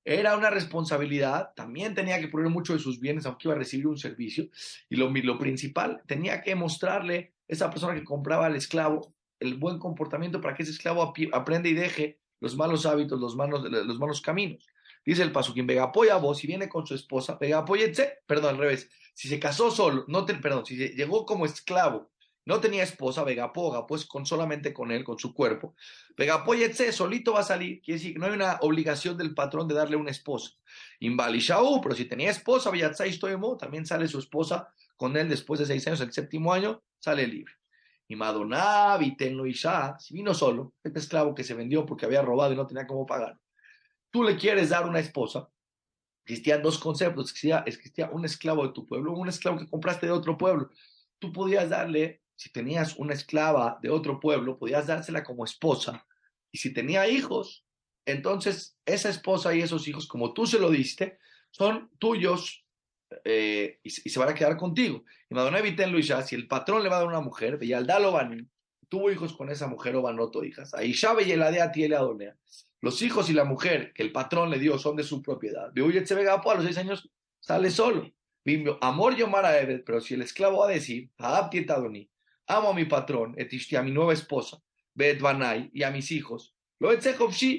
Era 0.03 0.35
una 0.35 0.49
responsabilidad, 0.49 1.53
también 1.55 1.93
tenía 1.93 2.19
que 2.19 2.27
poner 2.27 2.49
mucho 2.49 2.73
de 2.73 2.79
sus 2.79 2.99
bienes, 2.99 3.27
aunque 3.27 3.47
iba 3.47 3.53
a 3.53 3.59
recibir 3.59 3.85
un 3.85 3.99
servicio. 3.99 4.49
Y 4.89 4.95
lo, 4.95 5.11
lo 5.11 5.37
principal, 5.37 6.01
tenía 6.07 6.41
que 6.41 6.55
mostrarle 6.55 7.33
a 7.47 7.53
esa 7.53 7.69
persona 7.69 7.93
que 7.93 8.03
compraba 8.03 8.47
al 8.47 8.55
esclavo 8.55 9.13
el 9.39 9.57
buen 9.57 9.77
comportamiento 9.77 10.41
para 10.41 10.55
que 10.55 10.63
ese 10.63 10.71
esclavo 10.71 11.13
aprenda 11.33 11.69
y 11.69 11.75
deje 11.75 12.17
los 12.39 12.55
malos 12.55 12.87
hábitos, 12.87 13.19
los 13.19 13.35
malos, 13.35 13.61
los 13.69 13.99
malos 13.99 14.21
caminos. 14.21 14.65
Dice 15.05 15.23
el 15.23 15.31
Pasuquín, 15.31 15.67
Vegapoya 15.67 16.17
vos, 16.17 16.37
si 16.37 16.47
viene 16.47 16.69
con 16.69 16.85
su 16.85 16.93
esposa, 16.95 17.37
Vegapoyetse, 17.39 18.19
perdón, 18.25 18.55
al 18.55 18.57
revés, 18.59 18.89
si 19.13 19.27
se 19.27 19.39
casó 19.39 19.71
solo, 19.71 20.05
no 20.07 20.25
te, 20.25 20.35
perdón, 20.35 20.65
si 20.65 20.75
llegó 20.75 21.25
como 21.25 21.45
esclavo 21.45 22.09
no 22.49 22.59
tenía 22.59 22.81
esposa, 22.81 23.23
Vegapoga, 23.23 23.85
pues 23.85 24.05
con 24.05 24.25
solamente 24.25 24.73
con 24.73 24.91
él, 24.91 25.03
con 25.03 25.19
su 25.19 25.35
cuerpo. 25.35 25.75
Vegapoyetse, 26.17 26.91
solito 26.91 27.33
va 27.33 27.41
a 27.41 27.43
salir. 27.43 27.79
Quiere 27.79 27.99
decir 27.99 28.17
no 28.17 28.25
hay 28.25 28.31
una 28.31 28.57
obligación 28.61 29.15
del 29.17 29.35
patrón 29.35 29.67
de 29.67 29.75
darle 29.75 29.95
una 29.97 30.09
esposa. 30.09 30.53
Invalishau, 30.99 31.79
pero 31.79 31.93
si 31.93 32.05
tenía 32.05 32.31
esposa, 32.31 32.71
Toemo, 33.19 33.55
también 33.55 33.85
sale 33.85 34.07
su 34.07 34.17
esposa 34.17 34.73
con 34.97 35.15
él 35.15 35.29
después 35.29 35.59
de 35.59 35.67
seis 35.67 35.85
años, 35.85 36.01
el 36.01 36.11
séptimo 36.11 36.51
año, 36.51 36.81
sale 36.97 37.27
libre. 37.27 37.53
Y 38.07 38.15
Madonna, 38.15 38.97
Vitenlo 38.97 39.45
Isha, 39.45 39.99
si 39.99 40.15
vino 40.15 40.33
solo, 40.33 40.73
este 40.83 40.97
esclavo 40.97 41.35
que 41.35 41.43
se 41.43 41.53
vendió 41.53 41.85
porque 41.85 42.07
había 42.07 42.23
robado 42.23 42.51
y 42.51 42.55
no 42.55 42.65
tenía 42.65 42.87
cómo 42.87 43.05
pagar. 43.05 43.37
Tú 44.11 44.23
le 44.23 44.37
quieres 44.37 44.69
dar 44.69 44.87
una 44.87 44.99
esposa, 44.99 45.49
existían 46.25 46.61
dos 46.61 46.79
conceptos, 46.79 47.29
existía, 47.29 47.63
existía 47.65 48.09
un 48.09 48.25
esclavo 48.25 48.65
de 48.67 48.73
tu 48.73 48.87
pueblo, 48.87 49.13
un 49.13 49.29
esclavo 49.29 49.59
que 49.59 49.69
compraste 49.69 50.05
de 50.05 50.11
otro 50.11 50.37
pueblo. 50.37 50.69
Tú 51.19 51.31
podías 51.31 51.69
darle 51.69 52.21
si 52.35 52.51
tenías 52.51 52.95
una 52.95 53.13
esclava 53.13 53.79
de 53.81 53.89
otro 53.89 54.19
pueblo, 54.19 54.57
podías 54.57 54.87
dársela 54.87 55.23
como 55.25 55.43
esposa. 55.43 56.07
Y 56.51 56.57
si 56.57 56.73
tenía 56.73 57.07
hijos, 57.07 57.65
entonces 58.05 58.77
esa 58.85 59.09
esposa 59.09 59.53
y 59.53 59.61
esos 59.61 59.87
hijos, 59.89 60.07
como 60.07 60.33
tú 60.33 60.47
se 60.47 60.57
lo 60.57 60.69
diste, 60.69 61.19
son 61.51 61.91
tuyos 61.99 62.65
eh, 63.25 63.79
y, 63.83 63.89
se 63.89 64.19
van 64.19 64.29
a 64.29 64.33
quedar 64.33 64.55
contigo. 64.55 65.03
Y 65.29 65.35
Madonna 65.35 65.59
Eviten 65.59 65.91
Luisa, 65.91 66.21
si 66.21 66.35
el 66.35 66.47
patrón 66.47 66.81
le 66.81 66.89
va 66.89 66.95
a 66.95 66.99
dar 66.99 67.07
una 67.07 67.19
mujer, 67.19 67.57
veía 67.57 67.77
al 67.77 67.85
Dalo 67.87 68.11
tuvo 68.89 69.11
hijos 69.11 69.33
con 69.33 69.49
esa 69.49 69.67
mujer 69.67 69.95
o 69.95 70.01
Banoto 70.01 70.43
hijas. 70.43 70.73
Ahí 70.73 70.93
ya 70.93 71.13
veía 71.13 71.37
la 71.37 71.51
de 71.51 71.69
ti 71.69 71.85
Adonea. 71.93 72.35
Los 72.81 73.01
hijos 73.01 73.29
y 73.29 73.33
la 73.33 73.45
mujer 73.45 73.93
que 73.93 74.03
el 74.03 74.11
patrón 74.11 74.49
le 74.49 74.59
dio 74.59 74.77
son 74.77 74.95
de 74.95 75.03
su 75.03 75.21
propiedad. 75.21 75.71
Se 75.73 76.29
a 76.29 76.55
los 76.55 76.63
seis 76.63 76.77
años 76.77 77.09
sale 77.39 77.71
solo. 77.71 78.11
Amor 78.81 79.15
Yomara 79.15 79.59
Ebed, 79.59 79.83
pero 79.85 80.01
si 80.01 80.15
el 80.15 80.23
esclavo 80.23 80.59
va 80.59 80.65
a 80.65 80.71
decir, 80.71 81.11
Adoni, 81.17 82.09
amo 82.47 82.69
a 82.69 82.73
mi 82.73 82.85
patrón, 82.85 83.35
Etishti, 83.37 83.75
a 83.75 83.83
mi 83.83 83.91
nueva 83.91 84.13
esposa, 84.13 84.61
Banai, 84.95 85.69
y 85.73 85.83
a 85.83 85.91
mis 85.91 86.11
hijos. 86.11 86.55
Lo 86.79 86.89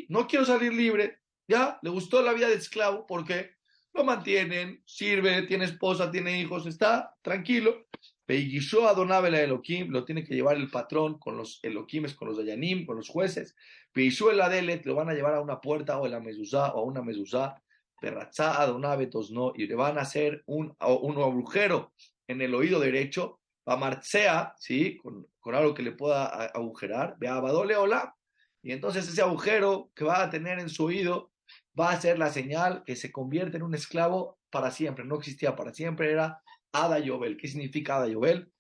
no 0.09 0.27
quiero 0.27 0.45
salir 0.45 0.73
libre. 0.73 1.21
Ya, 1.47 1.79
le 1.83 1.91
gustó 1.91 2.23
la 2.23 2.33
vida 2.33 2.49
de 2.49 2.55
esclavo 2.55 3.07
porque 3.07 3.51
lo 3.93 4.05
mantienen, 4.05 4.83
sirve, 4.87 5.43
tiene 5.43 5.65
esposa, 5.65 6.11
tiene 6.11 6.41
hijos, 6.41 6.67
está 6.67 7.17
tranquilo. 7.23 7.87
Peigisho 8.31 8.87
Adonabel 8.87 9.35
Elohim, 9.35 9.91
lo 9.91 10.05
tiene 10.05 10.23
que 10.23 10.37
llevar 10.37 10.57
el 10.57 10.71
patrón 10.71 11.19
con 11.19 11.37
los 11.37 11.59
Elohimes, 11.65 12.15
con 12.15 12.29
los 12.29 12.37
Dayanim, 12.37 12.87
con 12.87 12.97
los 12.97 13.09
jueces. 13.09 13.57
Peishu 13.91 14.31
el 14.31 14.41
Adelet, 14.41 14.87
lo 14.87 14.95
van 14.95 15.09
a 15.09 15.15
llevar 15.15 15.35
a 15.35 15.41
una 15.41 15.61
puerta 15.61 15.99
o 15.99 16.05
a 16.05 16.09
la 16.09 16.21
mezuzá 16.21 16.73
o 16.75 16.79
a 16.79 16.85
una 16.85 17.03
mezuzá. 17.03 17.61
Perratzá 18.01 18.63
Adonabetos 18.63 19.33
no, 19.33 19.53
y 19.57 19.67
le 19.67 19.75
van 19.75 19.99
a 19.99 20.03
hacer 20.03 20.45
un, 20.47 20.77
un 20.79 21.19
agujero 21.19 21.93
en 22.29 22.41
el 22.41 22.55
oído 22.55 22.79
derecho 22.79 23.41
marcea, 23.67 24.55
¿sí? 24.59 24.97
Con, 24.99 25.27
con, 25.41 25.57
algo 25.57 25.75
que 25.75 25.83
le 25.83 25.91
pueda 25.91 26.27
agujerar, 26.27 27.17
vea 27.19 27.41
Badole 27.41 27.75
hola, 27.75 28.15
y 28.63 28.71
entonces 28.71 29.09
ese 29.09 29.23
agujero 29.23 29.91
que 29.93 30.05
va 30.05 30.23
a 30.23 30.31
tener 30.31 30.61
en 30.61 30.69
su 30.69 30.85
oído 30.85 31.33
va 31.79 31.91
a 31.91 32.01
ser 32.01 32.17
la 32.17 32.31
señal 32.31 32.85
que 32.87 32.95
se 32.95 33.11
convierte 33.11 33.57
en 33.57 33.65
un 33.65 33.75
esclavo 33.75 34.39
para 34.51 34.71
siempre. 34.71 35.05
No 35.05 35.17
existía 35.17 35.57
para 35.57 35.75
siempre, 35.75 36.13
era 36.13 36.41
Ada 36.73 36.99
Yobel. 36.99 37.37
¿Qué 37.37 37.49
significa 37.49 37.97
Ada 37.97 38.09
Yobel? 38.09 38.53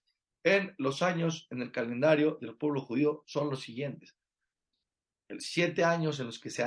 En 0.43 0.75
los 0.79 1.03
años 1.03 1.47
en 1.51 1.62
el 1.62 1.71
calendario 1.71 2.39
del 2.41 2.57
pueblo 2.57 2.81
judío 2.81 3.23
son 3.27 3.51
los 3.51 3.61
siguientes. 3.61 4.17
El 5.29 5.41
siete 5.41 5.85
años 5.85 6.19
en 6.19 6.27
los 6.27 6.41
que 6.41 6.51
se, 6.51 6.65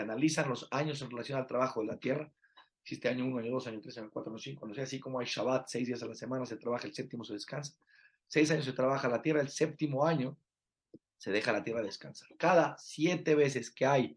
analizan 0.00 0.48
los 0.48 0.68
años 0.70 1.02
en 1.02 1.10
relación 1.10 1.38
al 1.38 1.46
trabajo 1.46 1.80
de 1.80 1.86
la 1.86 1.98
tierra, 1.98 2.32
existe 2.82 3.08
año 3.08 3.26
1, 3.26 3.38
año 3.38 3.50
2, 3.50 3.66
año 3.66 3.80
3, 3.80 3.98
año 3.98 4.10
4, 4.10 4.30
año 4.30 4.38
5, 4.38 4.66
no 4.66 4.74
sé, 4.74 4.82
así 4.82 5.00
como 5.00 5.18
hay 5.18 5.26
Shabbat, 5.26 5.66
seis 5.68 5.86
días 5.86 6.02
a 6.02 6.06
la 6.06 6.14
semana 6.14 6.46
se 6.46 6.56
trabaja, 6.56 6.86
el 6.86 6.94
séptimo 6.94 7.24
se 7.24 7.34
descansa, 7.34 7.76
seis 8.26 8.50
años 8.50 8.64
se 8.64 8.72
trabaja 8.72 9.08
la 9.08 9.20
tierra, 9.20 9.40
el 9.40 9.48
séptimo 9.48 10.06
año 10.06 10.38
se 11.18 11.30
deja 11.30 11.52
la 11.52 11.62
tierra 11.62 11.82
descansar. 11.82 12.28
Cada 12.38 12.78
siete 12.78 13.34
veces 13.34 13.70
que 13.70 13.84
hay, 13.84 14.16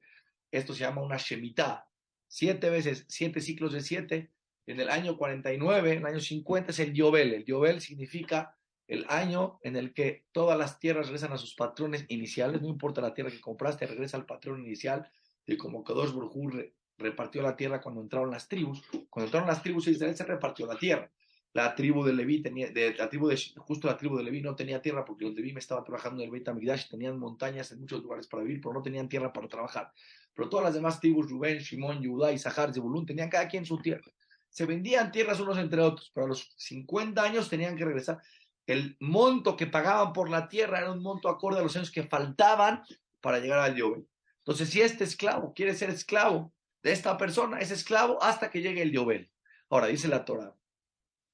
esto 0.51 0.73
se 0.73 0.81
llama 0.81 1.01
una 1.01 1.17
Shemitah, 1.17 1.89
siete 2.27 2.69
veces, 2.69 3.05
siete 3.09 3.41
ciclos 3.41 3.73
de 3.73 3.81
siete, 3.81 4.31
en 4.69 4.79
el 4.79 4.89
año 4.89 5.17
49, 5.17 5.93
en 5.93 5.97
el 5.97 6.05
año 6.05 6.19
50 6.19 6.71
es 6.71 6.79
el 6.79 6.93
Yobel, 6.93 7.33
el 7.33 7.43
Yobel 7.43 7.81
significa 7.81 8.55
el 8.87 9.03
año 9.09 9.59
en 9.63 9.75
el 9.75 9.93
que 9.93 10.25
todas 10.31 10.59
las 10.59 10.79
tierras 10.79 11.07
regresan 11.07 11.33
a 11.33 11.37
sus 11.37 11.55
patrones 11.55 12.05
iniciales, 12.09 12.61
no 12.61 12.67
importa 12.67 13.01
la 13.01 13.13
tierra 13.13 13.31
que 13.31 13.41
compraste, 13.41 13.87
regresa 13.87 14.17
al 14.17 14.27
patrón 14.27 14.63
inicial, 14.63 15.09
y 15.47 15.57
como 15.57 15.83
que 15.83 15.93
dos 15.93 16.13
Burjur 16.13 16.71
repartió 16.99 17.41
la 17.41 17.55
tierra 17.55 17.81
cuando 17.81 18.01
entraron 18.01 18.29
las 18.29 18.47
tribus. 18.47 18.83
Cuando 19.09 19.25
entraron 19.25 19.47
las 19.47 19.63
tribus 19.63 19.87
Israel 19.87 20.15
se 20.15 20.23
repartió 20.23 20.67
la 20.67 20.77
tierra. 20.77 21.09
La 21.53 21.73
tribu 21.73 22.03
de 22.03 22.13
Leví 22.13 22.43
tenía, 22.43 22.69
la 22.95 23.09
tribu 23.09 23.27
de, 23.27 23.39
justo 23.57 23.87
la 23.87 23.97
tribu 23.97 24.17
de 24.17 24.23
Leví 24.23 24.41
no 24.41 24.55
tenía 24.55 24.83
tierra 24.83 25.03
porque 25.03 25.25
los 25.25 25.33
Leví 25.33 25.51
me 25.51 25.59
estaban 25.59 25.83
trabajando 25.83 26.21
en 26.21 26.25
el 26.25 26.31
Beit 26.31 26.47
HaMikdash, 26.47 26.89
tenían 26.89 27.17
montañas 27.17 27.71
en 27.71 27.79
muchos 27.79 28.03
lugares 28.03 28.27
para 28.27 28.43
vivir, 28.43 28.61
pero 28.61 28.73
no 28.73 28.83
tenían 28.83 29.09
tierra 29.09 29.33
para 29.33 29.47
trabajar. 29.47 29.91
Pero 30.35 30.47
todas 30.47 30.65
las 30.65 30.75
demás 30.75 30.99
tribus, 30.99 31.27
Rubén, 31.27 31.57
Shimón, 31.57 32.03
Yudá, 32.03 32.31
Isahar, 32.31 32.71
Zebulún, 32.71 33.07
tenían 33.07 33.29
cada 33.29 33.47
quien 33.47 33.65
su 33.65 33.79
tierra. 33.79 34.11
Se 34.49 34.65
vendían 34.65 35.11
tierras 35.11 35.39
unos 35.39 35.57
entre 35.57 35.81
otros, 35.81 36.11
pero 36.13 36.25
a 36.25 36.29
los 36.29 36.53
50 36.57 37.21
años 37.21 37.49
tenían 37.49 37.75
que 37.75 37.85
regresar. 37.85 38.21
El 38.65 38.97
monto 38.99 39.55
que 39.55 39.67
pagaban 39.67 40.13
por 40.13 40.29
la 40.29 40.47
tierra 40.47 40.79
era 40.79 40.91
un 40.91 41.01
monto 41.01 41.29
acorde 41.29 41.59
a 41.59 41.63
los 41.63 41.75
años 41.75 41.91
que 41.91 42.03
faltaban 42.03 42.83
para 43.21 43.39
llegar 43.39 43.59
al 43.59 43.75
Yobel. 43.75 44.07
Entonces, 44.39 44.69
si 44.69 44.81
este 44.81 45.03
esclavo 45.03 45.53
quiere 45.53 45.73
ser 45.73 45.89
esclavo, 45.89 46.53
de 46.83 46.91
esta 46.91 47.17
persona, 47.17 47.59
es 47.59 47.71
esclavo 47.71 48.21
hasta 48.21 48.49
que 48.49 48.61
llegue 48.61 48.81
el 48.81 48.91
Yobel. 48.91 49.29
Ahora, 49.69 49.87
dice 49.87 50.07
la 50.07 50.25
Torah, 50.25 50.55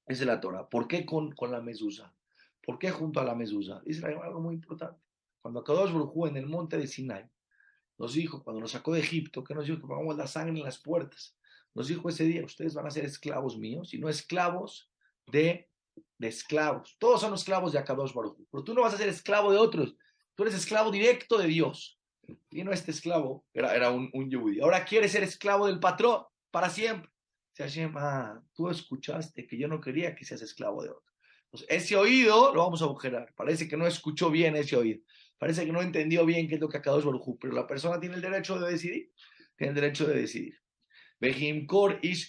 dice 0.06 0.24
la 0.24 0.40
Torah, 0.40 0.68
¿por 0.68 0.88
qué 0.88 1.06
con, 1.06 1.32
con 1.32 1.50
la 1.50 1.60
mesusa? 1.60 2.12
¿Por 2.62 2.78
qué 2.78 2.90
junto 2.90 3.20
a 3.20 3.24
la 3.24 3.34
mesusa? 3.34 3.80
Dice 3.84 4.04
algo 4.06 4.40
muy 4.40 4.54
importante. 4.54 5.00
Cuando 5.40 5.60
Akadosh 5.60 5.92
Baruj 5.92 6.26
en 6.28 6.36
el 6.36 6.46
monte 6.46 6.76
de 6.76 6.88
Sinai 6.88 7.30
nos 7.98 8.14
dijo, 8.14 8.42
cuando 8.42 8.60
nos 8.60 8.72
sacó 8.72 8.92
de 8.92 9.00
Egipto, 9.00 9.44
que 9.44 9.54
nos 9.54 9.66
dijo 9.66 9.80
que 9.80 9.86
pongamos 9.86 10.16
la 10.16 10.26
sangre 10.26 10.58
en 10.58 10.64
las 10.64 10.78
puertas, 10.78 11.35
nos 11.76 11.88
dijo 11.88 12.08
ese 12.08 12.24
día, 12.24 12.42
ustedes 12.42 12.72
van 12.72 12.86
a 12.86 12.90
ser 12.90 13.04
esclavos 13.04 13.58
míos 13.58 13.92
y 13.92 13.98
no 13.98 14.08
esclavos 14.08 14.90
de, 15.26 15.68
esclavos. 16.18 16.96
Todos 16.98 17.20
son 17.20 17.34
esclavos 17.34 17.72
de 17.72 17.78
Akadosh 17.78 18.14
Baruj 18.14 18.38
pero 18.50 18.64
tú 18.64 18.72
no 18.72 18.80
vas 18.80 18.94
a 18.94 18.96
ser 18.96 19.10
esclavo 19.10 19.52
de 19.52 19.58
otros, 19.58 19.94
tú 20.34 20.44
eres 20.44 20.54
esclavo 20.54 20.90
directo 20.90 21.36
de 21.36 21.46
Dios. 21.46 22.00
Vino 22.50 22.72
este 22.72 22.92
esclavo, 22.92 23.44
era, 23.52 23.76
era 23.76 23.90
un, 23.90 24.10
un 24.14 24.60
Ahora 24.62 24.86
quiere 24.86 25.06
ser 25.08 25.22
esclavo 25.22 25.66
del 25.66 25.78
patrón 25.78 26.24
para 26.50 26.70
siempre. 26.70 27.10
Se 27.52 27.62
Hashem, 27.62 27.92
ah, 27.96 28.42
tú 28.54 28.70
escuchaste 28.70 29.46
que 29.46 29.58
yo 29.58 29.68
no 29.68 29.78
quería 29.78 30.14
que 30.14 30.24
seas 30.24 30.40
esclavo 30.40 30.82
de 30.82 30.90
otro. 30.90 31.12
Ese 31.68 31.94
oído 31.94 32.54
lo 32.54 32.64
vamos 32.64 32.80
a 32.80 32.86
agujerar. 32.86 33.34
Parece 33.36 33.68
que 33.68 33.76
no 33.76 33.86
escuchó 33.86 34.30
bien 34.30 34.56
ese 34.56 34.76
oído. 34.76 35.02
Parece 35.38 35.66
que 35.66 35.72
no 35.72 35.82
entendió 35.82 36.24
bien 36.24 36.48
qué 36.48 36.54
es 36.54 36.60
lo 36.60 36.70
que 36.70 36.78
acabó 36.78 37.02
Baruj 37.02 37.38
pero 37.38 37.52
la 37.52 37.66
persona 37.66 38.00
tiene 38.00 38.16
el 38.16 38.22
derecho 38.22 38.58
de 38.58 38.72
decidir. 38.72 39.12
Tiene 39.56 39.70
el 39.70 39.74
derecho 39.74 40.06
de 40.06 40.14
decidir. 40.16 40.58
Ish 41.20 42.28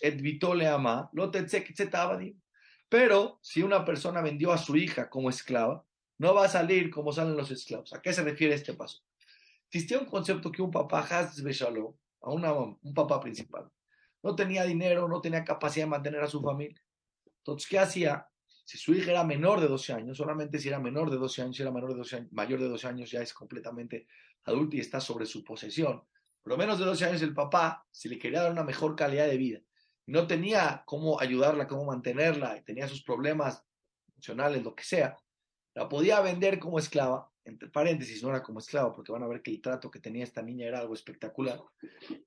Pero 2.90 3.40
si 3.42 3.62
una 3.64 3.86
persona 3.86 4.22
vendió 4.22 4.52
a 4.52 4.58
su 4.58 4.76
hija 4.76 5.10
como 5.10 5.30
esclava, 5.30 5.86
no 6.18 6.34
va 6.34 6.46
a 6.46 6.50
salir 6.50 6.90
como 6.90 7.12
salen 7.12 7.38
los 7.38 7.52
esclavos. 7.52 7.94
¿A 7.94 8.02
qué 8.02 8.14
se 8.14 8.24
refiere 8.24 8.56
este 8.56 8.74
paso? 8.74 9.04
Existía 9.70 10.00
un 10.00 10.06
concepto 10.06 10.52
que 10.52 10.62
un 10.62 10.72
papá, 10.72 11.02
Haz 11.02 11.40
a 12.22 12.32
una, 12.32 12.54
un 12.54 12.94
papá 12.94 13.20
principal, 13.20 13.70
no 14.24 14.36
tenía 14.36 14.64
dinero, 14.64 15.08
no 15.08 15.22
tenía 15.22 15.44
capacidad 15.44 15.86
de 15.86 15.92
mantener 15.92 16.22
a 16.22 16.28
su 16.28 16.42
familia. 16.42 16.82
Entonces, 17.40 17.70
¿qué 17.70 17.80
hacía? 17.80 18.28
Si 18.66 18.78
su 18.78 18.94
hija 18.94 19.12
era 19.12 19.24
menor 19.24 19.62
de 19.62 19.68
12 19.68 19.94
años, 19.94 20.18
solamente 20.18 20.60
si 20.60 20.68
era 20.68 20.80
menor 20.80 21.10
de 21.10 21.18
12 21.18 21.42
años, 21.42 21.56
si 21.56 21.62
era 21.62 21.72
menor 21.72 21.92
de 21.92 21.98
12 21.98 22.16
años, 22.18 22.34
mayor 22.34 22.60
de 22.60 22.68
12 22.68 22.88
años, 22.88 23.12
ya 23.12 23.22
es 23.22 23.34
completamente 23.34 24.08
adulto 24.44 24.76
y 24.76 24.80
está 24.80 25.00
sobre 25.00 25.26
su 25.26 25.44
posesión. 25.44 26.04
Por 26.48 26.54
lo 26.54 26.60
menos 26.60 26.80
de 26.80 26.86
12 26.86 27.04
años 27.04 27.22
el 27.24 27.34
papá, 27.34 27.86
si 27.92 28.08
le 28.08 28.18
quería 28.18 28.42
dar 28.42 28.54
una 28.54 28.64
mejor 28.64 28.96
calidad 28.96 29.28
de 29.28 29.36
vida, 29.36 29.60
no 30.06 30.28
tenía 30.28 30.82
cómo 30.86 31.20
ayudarla, 31.20 31.68
cómo 31.68 31.84
mantenerla, 31.84 32.64
tenía 32.64 32.88
sus 32.88 33.04
problemas 33.04 33.66
emocionales, 34.14 34.64
lo 34.64 34.74
que 34.74 34.86
sea, 34.86 35.18
la 35.74 35.90
podía 35.90 36.22
vender 36.22 36.58
como 36.58 36.80
esclava, 36.80 37.30
entre 37.44 37.68
paréntesis, 37.68 38.24
no 38.24 38.30
era 38.30 38.44
como 38.44 38.60
esclava, 38.60 38.96
porque 38.96 39.12
van 39.12 39.24
a 39.24 39.28
ver 39.28 39.42
que 39.42 39.52
el 39.52 39.62
trato 39.62 39.92
que 39.92 40.00
tenía 40.00 40.24
esta 40.24 40.42
niña 40.42 40.68
era 40.68 40.80
algo 40.80 40.94
espectacular. 40.94 41.62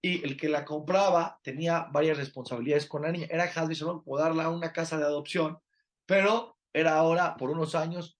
Y 0.02 0.22
el 0.22 0.36
que 0.36 0.50
la 0.50 0.66
compraba 0.66 1.40
tenía 1.42 1.88
varias 1.90 2.18
responsabilidades 2.18 2.84
con 2.84 3.00
la 3.00 3.12
niña. 3.12 3.26
Era 3.30 3.44
Hazbi 3.44 3.72
Shalom, 3.72 4.02
o 4.04 4.18
darla 4.18 4.44
a 4.44 4.50
una 4.50 4.74
casa 4.74 4.98
de 4.98 5.04
adopción, 5.04 5.60
pero 6.04 6.58
era 6.74 6.96
ahora, 6.96 7.38
por 7.38 7.48
unos 7.48 7.74
años, 7.74 8.18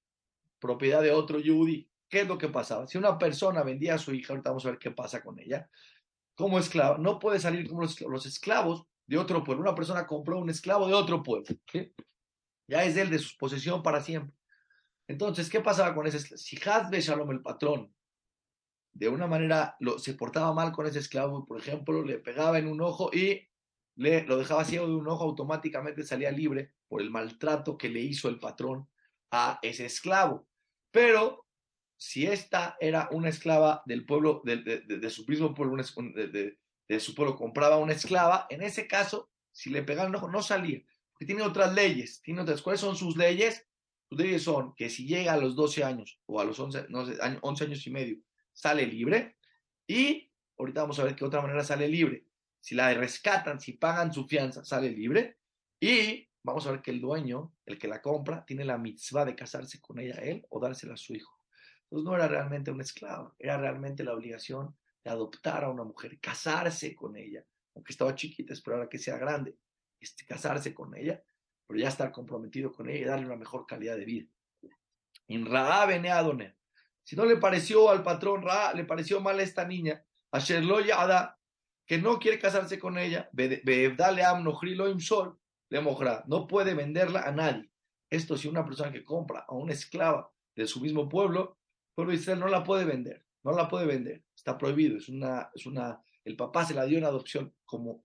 propiedad 0.61 1.03
de 1.03 1.13
otro 1.13 1.39
Yudi. 1.41 1.90
¿Qué 2.11 2.23
es 2.23 2.29
lo 2.29 2.37
que 2.37 2.49
pasaba? 2.49 2.89
Si 2.89 2.99
una 2.99 3.17
persona 3.17 3.63
vendía 3.63 3.95
a 3.95 3.99
su 3.99 4.13
hija, 4.13 4.33
ahorita 4.33 4.51
vamos 4.51 4.67
a 4.67 4.71
ver 4.71 4.79
qué 4.81 4.91
pasa 4.91 5.23
con 5.23 5.39
ella, 5.39 5.71
como 6.35 6.59
esclava, 6.59 6.99
no 6.99 7.21
puede 7.21 7.39
salir 7.39 7.69
como 7.69 7.83
los, 7.83 8.27
esclavos 8.27 8.85
de 9.07 9.17
otro 9.17 9.45
pueblo. 9.45 9.63
Una 9.63 9.77
persona 9.77 10.07
compró 10.09 10.39
un 10.39 10.51
esclavo 10.51 10.89
de 10.89 10.95
otro 10.95 11.23
pueblo. 11.23 11.47
Ya 12.67 12.85
es 12.85 12.97
él 12.97 13.11
de 13.11 13.19
su 13.21 13.37
posesión 13.39 13.83
para 13.83 14.01
siempre. 14.01 14.35
Entonces, 15.07 15.49
¿qué 15.49 15.61
pasaba 15.61 15.95
con 15.95 16.07
ese 16.07 16.17
esclavo? 16.17 16.39
Si 16.39 16.59
Hazbe 16.69 17.01
Shalom, 17.01 17.31
el 17.31 17.43
patrón, 17.43 17.95
de 18.93 19.09
una 19.09 19.29
manera 19.29 19.77
lo, 19.79 20.01
se 20.01 20.15
portaba 20.15 20.53
mal 20.53 20.73
con 20.73 20.87
ese 20.87 20.99
esclavo, 20.99 21.47
por 21.47 21.61
ejemplo, 21.61 22.03
le 22.03 22.19
pegaba 22.19 22.59
en 22.59 22.67
un 22.67 22.81
ojo 22.81 23.11
y 23.13 23.49
le, 23.95 24.25
lo 24.25 24.37
dejaba 24.37 24.65
ciego 24.65 24.89
de 24.89 24.95
un 24.95 25.07
ojo, 25.07 25.25
automáticamente 25.25 26.03
salía 26.03 26.33
libre 26.33 26.73
por 26.89 27.03
el 27.03 27.11
maltrato 27.11 27.79
que 27.79 27.89
le 27.89 28.01
hizo 28.01 28.29
el 28.29 28.41
patrón 28.41 28.89
a 29.31 29.61
ese 29.63 29.87
esclavo. 29.87 30.49
Pero 30.91 31.47
si 32.01 32.27
esta 32.27 32.79
era 32.81 33.11
una 33.13 33.29
esclava 33.29 33.83
del 33.85 34.07
pueblo, 34.07 34.41
de, 34.43 35.11
su 35.11 35.27
mismo 35.27 35.53
pueblo, 35.53 35.77
de, 35.77 36.99
su 36.99 37.15
pueblo, 37.15 37.37
compraba 37.37 37.77
una 37.77 37.93
esclava, 37.93 38.47
en 38.49 38.63
ese 38.63 38.87
caso, 38.87 39.31
si 39.53 39.69
le 39.69 39.83
pegaba 39.83 40.09
el 40.09 40.15
ojo, 40.15 40.27
no 40.31 40.43
salía, 40.43 40.81
porque 41.13 41.27
tiene 41.27 41.43
otras 41.43 41.75
leyes, 41.75 42.23
tiene 42.23 42.41
otras. 42.41 42.63
¿Cuáles 42.63 42.81
son 42.81 42.97
sus 42.97 43.19
leyes? 43.19 43.69
Sus 44.09 44.19
leyes 44.19 44.43
son 44.43 44.75
que 44.75 44.89
si 44.89 45.07
llega 45.07 45.35
a 45.35 45.37
los 45.37 45.55
12 45.55 45.85
años 45.85 46.19
o 46.25 46.41
a 46.41 46.45
los 46.45 46.59
11, 46.59 46.87
no 46.89 47.05
sé, 47.05 47.19
11 47.43 47.65
años 47.65 47.87
y 47.87 47.91
medio, 47.91 48.17
sale 48.55 48.87
libre. 48.87 49.37
Y 49.87 50.33
ahorita 50.57 50.81
vamos 50.81 50.99
a 51.01 51.05
ver 51.05 51.15
qué 51.15 51.27
otra 51.27 51.43
manera 51.43 51.63
sale 51.63 51.87
libre. 51.87 52.25
Si 52.61 52.75
la 52.75 52.95
rescatan, 52.95 53.61
si 53.61 53.75
pagan 53.75 54.11
su 54.11 54.27
fianza, 54.27 54.65
sale 54.65 54.89
libre. 54.89 55.37
Y 55.79 56.31
vamos 56.43 56.67
a 56.67 56.71
ver 56.71 56.81
que 56.81 56.93
el 56.93 57.01
dueño, 57.03 57.53
el 57.67 57.79
que 57.79 57.89
la 57.89 58.01
compra, 58.01 58.47
tiene 58.47 58.65
la 58.65 58.79
mitzvah 58.79 59.27
de 59.27 59.37
casarse 59.37 59.83
con 59.83 59.99
ella 59.99 60.15
él 60.15 60.47
o 60.49 60.59
dársela 60.61 60.95
a 60.95 60.97
su 60.97 61.15
hijo. 61.15 61.40
Entonces 61.91 62.05
no 62.05 62.15
era 62.15 62.29
realmente 62.29 62.71
un 62.71 62.81
esclavo, 62.81 63.35
era 63.39 63.59
realmente 63.59 64.05
la 64.05 64.15
obligación 64.15 64.77
de 65.03 65.11
adoptar 65.11 65.65
a 65.65 65.71
una 65.71 65.85
mujer, 65.85 66.21
casarse 66.21 66.95
con 66.95 67.17
ella, 67.17 67.45
aunque 67.75 67.93
estaba 67.93 68.15
chiquita, 68.15 68.53
esperar 68.53 68.83
a 68.83 68.89
que 68.89 68.99
sea 68.99 69.19
grande, 69.19 69.57
este, 69.99 70.25
casarse 70.25 70.73
con 70.73 70.97
ella 70.97 71.23
pero 71.71 71.83
ya 71.83 71.89
estar 71.89 72.11
comprometido 72.11 72.73
con 72.73 72.89
ella 72.89 72.99
y 72.99 73.05
darle 73.05 73.27
una 73.27 73.37
mejor 73.37 73.65
calidad 73.65 73.97
de 73.97 74.05
vida. 74.05 74.27
En 75.29 75.47
Ra 75.47 75.83
Adonai. 75.83 76.53
Si 77.05 77.15
no 77.15 77.25
le 77.25 77.37
pareció 77.37 77.91
al 77.91 78.03
patrón 78.03 78.43
Ra, 78.43 78.75
le 78.75 78.85
pareció 78.85 79.21
mal 79.21 79.39
a 79.39 79.45
esta 79.45 79.65
niña, 79.65 80.05
a 80.33 80.41
Sherlo 80.41 80.81
Yada, 80.81 81.39
que 81.87 81.99
no 81.99 82.19
quiere 82.19 82.41
casarse 82.41 82.81
con 82.81 82.99
ella, 82.99 83.31
dale 83.33 84.25
Sol, 84.99 85.39
le 85.69 85.81
mojra, 85.81 86.25
no 86.27 86.49
puede 86.49 86.75
venderla 86.75 87.21
a 87.21 87.31
nadie. 87.31 87.71
Esto 88.11 88.37
si 88.37 88.49
una 88.49 88.65
persona 88.65 88.91
que 88.91 89.05
compra 89.05 89.45
a 89.47 89.55
una 89.55 89.73
esclava 89.73 90.29
de 90.57 90.67
su 90.67 90.81
mismo 90.81 91.09
pueblo, 91.09 91.60
pueblo 92.01 92.13
de 92.13 92.19
Israel 92.19 92.41
no 92.41 92.49
la 92.49 92.65
puede 92.65 92.87
vender, 92.87 93.25
no 93.43 93.53
la 93.53 93.69
puede 93.69 93.87
vender, 93.87 94.25
está 94.35 94.57
prohibido, 94.57 94.97
es 94.97 95.09
una, 95.11 95.51
es 95.55 95.67
una, 95.67 96.01
el 96.25 96.35
papá 96.35 96.65
se 96.65 96.73
la 96.73 96.87
dio 96.87 96.97
en 96.97 97.05
adopción 97.05 97.55
como 97.67 98.05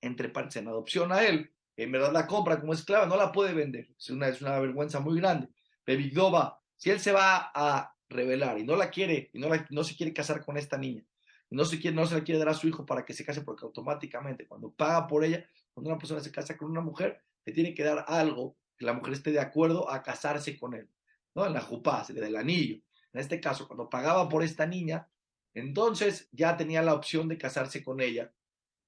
entre 0.00 0.28
partes 0.28 0.56
en 0.56 0.68
adopción 0.68 1.10
a 1.10 1.24
él, 1.24 1.52
en 1.76 1.90
verdad 1.90 2.12
la 2.12 2.28
compra 2.28 2.60
como 2.60 2.72
esclava, 2.72 3.06
no 3.06 3.16
la 3.16 3.32
puede 3.32 3.52
vender. 3.52 3.88
Es 3.98 4.10
una, 4.10 4.28
es 4.28 4.40
una 4.42 4.58
vergüenza 4.60 5.00
muy 5.00 5.18
grande. 5.18 5.48
Bebigdoba, 5.84 6.60
si 6.76 6.90
él 6.90 7.00
se 7.00 7.10
va 7.10 7.50
a 7.52 7.96
revelar 8.08 8.58
y 8.58 8.64
no 8.64 8.76
la 8.76 8.90
quiere, 8.90 9.30
y 9.32 9.38
no, 9.38 9.48
no 9.70 9.84
se 9.84 9.96
quiere 9.96 10.12
casar 10.12 10.44
con 10.44 10.56
esta 10.56 10.78
niña, 10.78 11.04
no 11.50 11.64
se, 11.64 11.80
quiere, 11.80 11.96
no 11.96 12.06
se 12.06 12.14
la 12.14 12.24
quiere 12.24 12.38
dar 12.38 12.50
a 12.50 12.54
su 12.54 12.68
hijo 12.68 12.86
para 12.86 13.04
que 13.04 13.12
se 13.12 13.24
case, 13.24 13.42
porque 13.42 13.64
automáticamente 13.64 14.46
cuando 14.46 14.70
paga 14.70 15.06
por 15.06 15.24
ella, 15.24 15.44
cuando 15.74 15.90
una 15.90 15.98
persona 15.98 16.20
se 16.20 16.30
casa 16.30 16.56
con 16.56 16.70
una 16.70 16.80
mujer, 16.80 17.20
le 17.44 17.52
tiene 17.52 17.74
que 17.74 17.82
dar 17.82 18.04
algo 18.06 18.56
que 18.76 18.86
la 18.86 18.92
mujer 18.92 19.14
esté 19.14 19.32
de 19.32 19.40
acuerdo 19.40 19.90
a 19.90 20.02
casarse 20.02 20.56
con 20.58 20.74
él. 20.74 20.88
¿no? 21.34 21.46
En 21.46 21.52
la 21.52 21.60
jupá, 21.60 22.04
se 22.04 22.12
le 22.12 22.20
da 22.20 22.28
el 22.28 22.36
anillo. 22.36 22.80
En 23.12 23.20
este 23.20 23.40
caso, 23.40 23.66
cuando 23.66 23.90
pagaba 23.90 24.28
por 24.28 24.42
esta 24.42 24.66
niña, 24.66 25.08
entonces 25.54 26.28
ya 26.32 26.56
tenía 26.56 26.82
la 26.82 26.94
opción 26.94 27.28
de 27.28 27.38
casarse 27.38 27.82
con 27.84 28.00
ella 28.00 28.32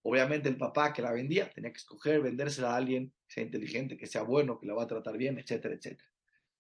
Obviamente 0.07 0.50
el 0.50 0.59
papá 0.59 0.93
que 0.93 1.00
la 1.00 1.12
vendía 1.12 1.50
tenía 1.50 1.73
que 1.73 1.78
escoger 1.78 2.21
vendérsela 2.21 2.75
a 2.75 2.76
alguien 2.76 3.11
que 3.26 3.35
sea 3.35 3.43
inteligente, 3.43 3.97
que 3.97 4.07
sea 4.07 4.23
bueno, 4.23 4.61
que 4.61 4.66
la 4.66 4.75
va 4.75 4.83
a 4.83 4.87
tratar 4.87 5.16
bien, 5.16 5.38
etcétera, 5.38 5.75
etcétera. 5.75 6.11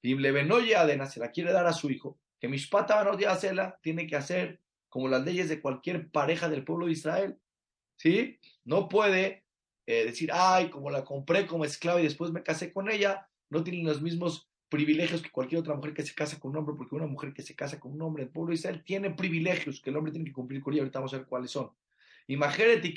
Y 0.00 0.14
le 0.14 0.32
venoye 0.32 0.76
adena, 0.76 1.06
se 1.06 1.20
la 1.20 1.30
quiere 1.30 1.52
dar 1.52 1.66
a 1.66 1.74
su 1.74 1.90
hijo, 1.90 2.18
que 2.40 2.48
Mishpata 2.48 3.02
hacerla, 3.28 3.78
tiene 3.82 4.06
que 4.06 4.16
hacer 4.16 4.60
como 4.88 5.08
las 5.08 5.24
leyes 5.24 5.50
de 5.50 5.60
cualquier 5.60 6.10
pareja 6.10 6.48
del 6.48 6.64
pueblo 6.64 6.86
de 6.86 6.92
Israel. 6.92 7.38
¿Sí? 7.96 8.40
No 8.64 8.88
puede 8.88 9.44
eh, 9.86 10.06
decir, 10.06 10.30
ay, 10.32 10.70
como 10.70 10.90
la 10.90 11.04
compré 11.04 11.46
como 11.46 11.66
esclava 11.66 12.00
y 12.00 12.04
después 12.04 12.30
me 12.30 12.42
casé 12.42 12.72
con 12.72 12.90
ella, 12.90 13.28
no 13.50 13.62
tiene 13.62 13.82
los 13.82 14.00
mismos 14.00 14.48
privilegios 14.74 15.22
que 15.22 15.30
cualquier 15.30 15.60
otra 15.60 15.76
mujer 15.76 15.94
que 15.94 16.02
se 16.02 16.14
casa 16.14 16.40
con 16.40 16.50
un 16.50 16.56
hombre, 16.56 16.74
porque 16.76 16.96
una 16.96 17.06
mujer 17.06 17.32
que 17.32 17.42
se 17.42 17.54
casa 17.54 17.78
con 17.78 17.92
un 17.92 18.02
hombre 18.02 18.24
del 18.24 18.32
pueblo 18.32 18.50
de 18.50 18.56
Israel 18.56 18.82
tiene 18.84 19.10
privilegios 19.10 19.80
que 19.80 19.90
el 19.90 19.96
hombre 19.96 20.10
tiene 20.10 20.26
que 20.26 20.32
cumplir 20.32 20.60
con 20.60 20.72
ella. 20.72 20.82
Ahorita 20.82 20.98
vamos 20.98 21.14
a 21.14 21.18
ver 21.18 21.26
cuáles 21.26 21.52
son. 21.52 21.70
Imagínate 22.26 22.88
y 22.88 22.94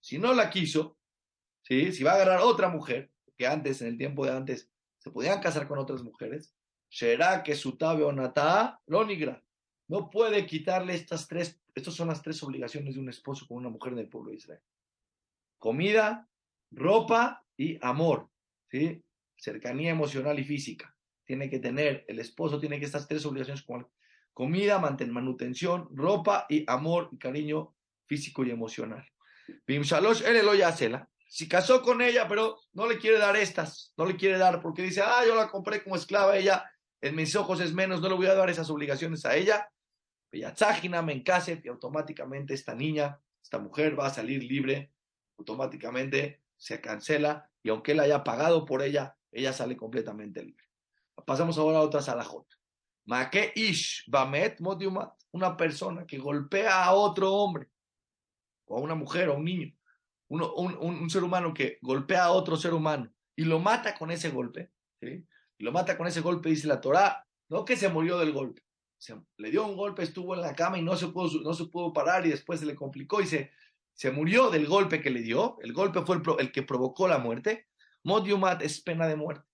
si 0.00 0.16
no 0.16 0.32
la 0.32 0.48
quiso, 0.48 0.96
si 1.62 2.02
va 2.02 2.12
a 2.12 2.14
agarrar 2.14 2.40
otra 2.40 2.70
mujer, 2.70 3.10
que 3.36 3.46
antes, 3.46 3.82
en 3.82 3.88
el 3.88 3.98
tiempo 3.98 4.24
de 4.24 4.32
antes, 4.32 4.70
se 4.98 5.10
podían 5.10 5.42
casar 5.42 5.68
con 5.68 5.78
otras 5.78 6.02
mujeres, 6.02 6.54
será 6.88 7.42
que 7.42 7.54
su 7.54 7.76
tabe 7.76 8.02
o 8.02 8.12
natá 8.12 8.80
lo 8.86 9.04
nigra. 9.04 9.42
No 9.88 10.08
puede 10.08 10.46
quitarle 10.46 10.94
estas 10.94 11.28
tres, 11.28 11.60
estas 11.74 11.94
son 11.94 12.08
las 12.08 12.22
tres 12.22 12.42
obligaciones 12.42 12.94
de 12.94 13.00
un 13.00 13.10
esposo 13.10 13.46
con 13.46 13.58
una 13.58 13.68
mujer 13.68 13.92
en 13.92 13.98
el 13.98 14.08
pueblo 14.08 14.30
de 14.30 14.36
Israel. 14.36 14.60
Comida, 15.58 16.28
ropa 16.70 17.44
y 17.56 17.78
amor, 17.84 18.30
¿sí? 18.70 19.02
Cercanía 19.36 19.90
emocional 19.90 20.38
y 20.38 20.44
física. 20.44 20.94
Tiene 21.30 21.48
que 21.48 21.60
tener, 21.60 22.04
el 22.08 22.18
esposo 22.18 22.58
tiene 22.58 22.80
que 22.80 22.86
estas 22.86 23.06
tres 23.06 23.24
obligaciones 23.24 23.62
como 23.62 23.88
comida, 24.32 24.80
manutención, 24.80 25.88
ropa 25.94 26.44
y 26.48 26.64
amor 26.66 27.08
y 27.12 27.18
cariño 27.18 27.72
físico 28.08 28.44
y 28.44 28.50
emocional. 28.50 29.06
Shalosh, 29.68 30.22
él 30.22 30.44
lo 30.44 30.72
cela. 30.72 31.08
Si 31.28 31.48
casó 31.48 31.82
con 31.82 32.02
ella, 32.02 32.26
pero 32.26 32.58
no 32.72 32.88
le 32.88 32.98
quiere 32.98 33.18
dar 33.18 33.36
estas, 33.36 33.94
no 33.96 34.06
le 34.06 34.16
quiere 34.16 34.38
dar 34.38 34.60
porque 34.60 34.82
dice, 34.82 35.02
ah, 35.02 35.24
yo 35.24 35.36
la 35.36 35.48
compré 35.48 35.84
como 35.84 35.94
esclava, 35.94 36.36
ella 36.36 36.68
en 37.00 37.14
mis 37.14 37.36
ojos 37.36 37.60
es 37.60 37.72
menos, 37.72 38.00
no 38.00 38.08
le 38.08 38.16
voy 38.16 38.26
a 38.26 38.34
dar 38.34 38.50
esas 38.50 38.68
obligaciones 38.68 39.24
a 39.24 39.36
ella. 39.36 39.70
Ella 40.32 40.52
tzágina, 40.52 41.00
me 41.00 41.12
encase 41.12 41.60
y 41.62 41.68
automáticamente 41.68 42.54
esta 42.54 42.74
niña, 42.74 43.20
esta 43.40 43.60
mujer 43.60 43.96
va 43.96 44.08
a 44.08 44.12
salir 44.12 44.42
libre, 44.42 44.90
automáticamente 45.38 46.40
se 46.56 46.80
cancela 46.80 47.48
y 47.62 47.68
aunque 47.68 47.92
él 47.92 48.00
haya 48.00 48.24
pagado 48.24 48.64
por 48.64 48.82
ella, 48.82 49.16
ella 49.30 49.52
sale 49.52 49.76
completamente 49.76 50.42
libre. 50.42 50.69
Pasamos 51.26 51.58
ahora 51.58 51.78
a 51.78 51.82
otra 51.82 52.02
salajot. 52.02 52.46
Make 53.06 53.52
ish 53.56 54.04
bamet 54.06 54.60
modiumat, 54.60 55.12
una 55.32 55.56
persona 55.56 56.06
que 56.06 56.18
golpea 56.18 56.84
a 56.84 56.92
otro 56.92 57.32
hombre 57.32 57.68
o 58.66 58.76
a 58.76 58.80
una 58.80 58.94
mujer 58.94 59.28
o 59.28 59.32
a 59.32 59.36
un 59.36 59.44
niño, 59.44 59.72
un, 60.28 60.42
un, 60.42 61.10
ser 61.10 61.24
humano 61.24 61.52
que 61.52 61.78
golpea 61.82 62.24
a 62.24 62.32
otro 62.32 62.56
ser 62.56 62.72
humano 62.72 63.12
y 63.34 63.44
lo 63.44 63.58
mata 63.58 63.96
con 63.96 64.10
ese 64.10 64.30
golpe, 64.30 64.70
¿sí? 65.00 65.26
lo 65.58 65.72
mata 65.72 65.96
con 65.96 66.06
ese 66.06 66.20
golpe, 66.20 66.50
dice 66.50 66.68
la 66.68 66.80
Torah, 66.80 67.26
no 67.48 67.64
que 67.64 67.76
se 67.76 67.88
murió 67.88 68.18
del 68.18 68.32
golpe, 68.32 68.62
se, 68.96 69.20
le 69.38 69.50
dio 69.50 69.66
un 69.66 69.76
golpe, 69.76 70.04
estuvo 70.04 70.34
en 70.34 70.42
la 70.42 70.54
cama 70.54 70.78
y 70.78 70.82
no 70.82 70.94
se 70.94 71.08
pudo, 71.08 71.40
no 71.42 71.52
se 71.54 71.64
pudo 71.64 71.92
parar 71.92 72.26
y 72.26 72.30
después 72.30 72.60
se 72.60 72.66
le 72.66 72.76
complicó 72.76 73.20
y 73.20 73.26
se, 73.26 73.50
se 73.92 74.12
murió 74.12 74.50
del 74.50 74.68
golpe 74.68 75.00
que 75.00 75.10
le 75.10 75.22
dio, 75.22 75.56
el 75.62 75.72
golpe 75.72 76.02
fue 76.02 76.16
el, 76.16 76.22
el 76.38 76.52
que 76.52 76.62
provocó 76.62 77.08
la 77.08 77.18
muerte, 77.18 77.66
Modiumat 78.02 78.62
es 78.62 78.80
pena 78.80 79.06
de 79.06 79.16
muerte. 79.16 79.49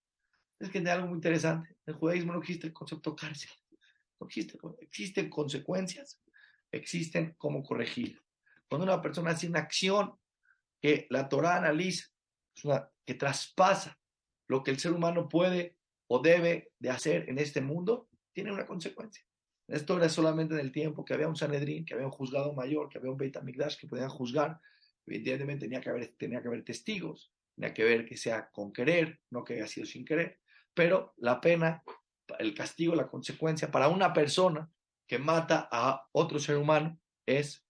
Es 0.59 0.71
que 0.71 0.79
es 0.79 0.87
algo 0.87 1.09
muy 1.09 1.17
interesante, 1.17 1.69
en 1.71 1.95
el 1.95 1.95
judaísmo 1.95 2.33
no 2.33 2.41
existe 2.41 2.67
el 2.67 2.73
concepto 2.73 3.15
cárcel, 3.15 3.51
no 4.19 4.27
existe, 4.27 4.59
existen 4.81 5.29
consecuencias, 5.29 6.21
existen 6.73 7.35
cómo 7.37 7.63
corregir. 7.63 8.21
Cuando 8.69 8.85
una 8.85 9.03
persona 9.03 9.33
hace 9.33 9.49
una 9.49 9.61
acción 9.61 10.19
que 10.81 11.07
la 11.11 11.29
Torah 11.29 11.57
analiza, 11.57 12.07
que 13.05 13.15
traspasa 13.15 13.99
lo 14.49 14.63
que 14.63 14.71
el 14.71 14.79
ser 14.79 14.93
humano 14.93 15.29
puede 15.29 15.77
o 16.09 16.21
debe 16.21 16.73
de 16.79 16.91
hacer 16.91 17.29
en 17.29 17.39
este 17.39 17.61
mundo, 17.61 18.09
tiene 18.33 18.53
una 18.53 18.67
consecuencia. 18.67 19.25
Esto 19.69 19.97
era 19.97 20.09
solamente 20.09 20.55
en 20.55 20.61
el 20.61 20.71
tiempo 20.71 21.05
que 21.05 21.15
había 21.15 21.29
un 21.29 21.37
Sanedrín, 21.37 21.85
que 21.85 21.95
había 21.95 22.07
un 22.07 22.13
juzgado 22.13 22.53
mayor, 22.55 22.89
que 22.89 22.99
había 22.99 23.11
un 23.11 23.17
Beit 23.17 23.37
HaMikdash 23.37 23.77
que 23.77 23.89
podían 23.89 24.09
juzgar. 24.09 24.61
Evidentemente 25.07 25.67
tenía 25.67 25.81
que, 25.81 25.91
haber, 25.91 26.15
tenía 26.17 26.41
que 26.41 26.49
haber 26.49 26.65
testigos, 26.65 27.33
tenía 27.55 27.75
que 27.75 27.83
ver 27.83 28.07
que 28.07 28.17
sea 28.17 28.49
con 28.51 28.73
querer, 28.73 29.21
no 29.31 29.43
que 29.43 29.55
haya 29.55 29.67
sido 29.67 29.87
sin 29.87 30.05
querer. 30.05 30.39
Pero 30.77 31.15
la 31.17 31.41
pena, 31.41 31.83
el 32.39 32.53
castigo, 32.53 32.95
la 32.95 33.09
consecuencia 33.09 33.71
para 33.71 33.89
una 33.89 34.13
persona 34.13 34.71
que 35.07 35.19
mata 35.19 35.71
a 35.73 36.07
otro 36.13 36.39
ser 36.39 36.59
humano 36.59 37.01
es 37.25 37.65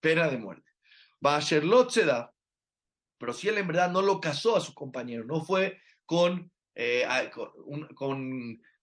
pena 0.00 0.28
de 0.28 0.36
muerte. 0.36 0.68
A 1.22 1.40
se 1.40 2.04
da, 2.04 2.34
pero 3.18 3.32
si 3.32 3.48
él 3.48 3.58
en 3.58 3.68
verdad 3.68 3.92
no 3.92 4.02
lo 4.02 4.20
casó 4.20 4.56
a 4.56 4.60
su 4.60 4.74
compañero, 4.74 5.24
no 5.24 5.44
fue 5.44 5.78
con, 6.04 6.50
eh, 6.74 7.06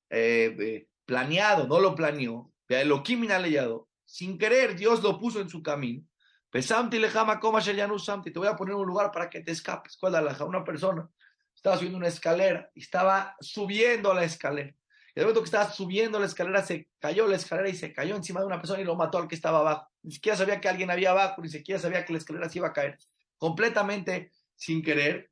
eh, 0.10 0.56
eh, 0.60 0.88
planeado, 1.06 1.68
no 1.68 1.82
lo 1.82 1.94
planeó, 1.94 2.54
lo 2.70 3.04
leyado, 3.42 3.90
sin 4.06 4.38
querer 4.38 4.78
Dios 4.78 5.04
lo 5.04 5.20
puso 5.20 5.42
en 5.42 5.50
su 5.50 5.62
camino. 5.62 6.06
Pesamti 6.50 7.00
lejama 7.00 7.42
coma 7.42 7.60
samti, 7.62 8.32
te 8.32 8.40
voy 8.40 8.48
a 8.48 8.56
poner 8.56 8.76
un 8.76 8.88
lugar 8.88 9.12
para 9.12 9.30
que 9.30 9.42
te 9.42 9.52
escapes. 9.52 9.98
¿Cuál 9.98 10.26
es 10.26 10.40
Una 10.40 10.64
persona 10.64 11.10
estaba 11.58 11.76
subiendo 11.76 11.98
una 11.98 12.08
escalera 12.08 12.72
y 12.76 12.82
estaba 12.82 13.36
subiendo 13.42 14.14
la 14.14 14.24
escalera. 14.24 14.70
Y 14.70 15.20
de 15.20 15.22
momento 15.22 15.42
que 15.42 15.46
estaba 15.46 15.70
subiendo 15.70 16.20
la 16.20 16.28
escalera, 16.28 16.64
se 16.64 16.88
cayó 17.00 17.28
la 17.28 17.36
escalera 17.36 17.68
y 17.68 17.76
se 17.76 17.92
cayó 17.92 18.16
encima 18.16 18.40
de 18.40 18.46
una 18.46 18.60
persona 18.60 18.80
y 18.80 18.86
lo 18.86 18.96
mató 18.96 19.18
al 19.18 19.28
que 19.28 19.36
estaba 19.36 19.60
abajo. 19.60 19.88
Ni 20.04 20.12
siquiera 20.12 20.38
sabía 20.38 20.62
que 20.62 20.70
alguien 20.70 20.92
había 20.92 21.12
abajo, 21.12 21.42
ni 21.42 21.50
siquiera 21.50 21.82
sabía 21.82 22.06
que 22.06 22.14
la 22.14 22.20
escalera 22.20 22.48
se 22.48 22.60
iba 22.60 22.68
a 22.68 22.74
caer. 22.74 23.00
Completamente 23.38 24.32
sin 24.56 24.84
querer. 24.84 25.32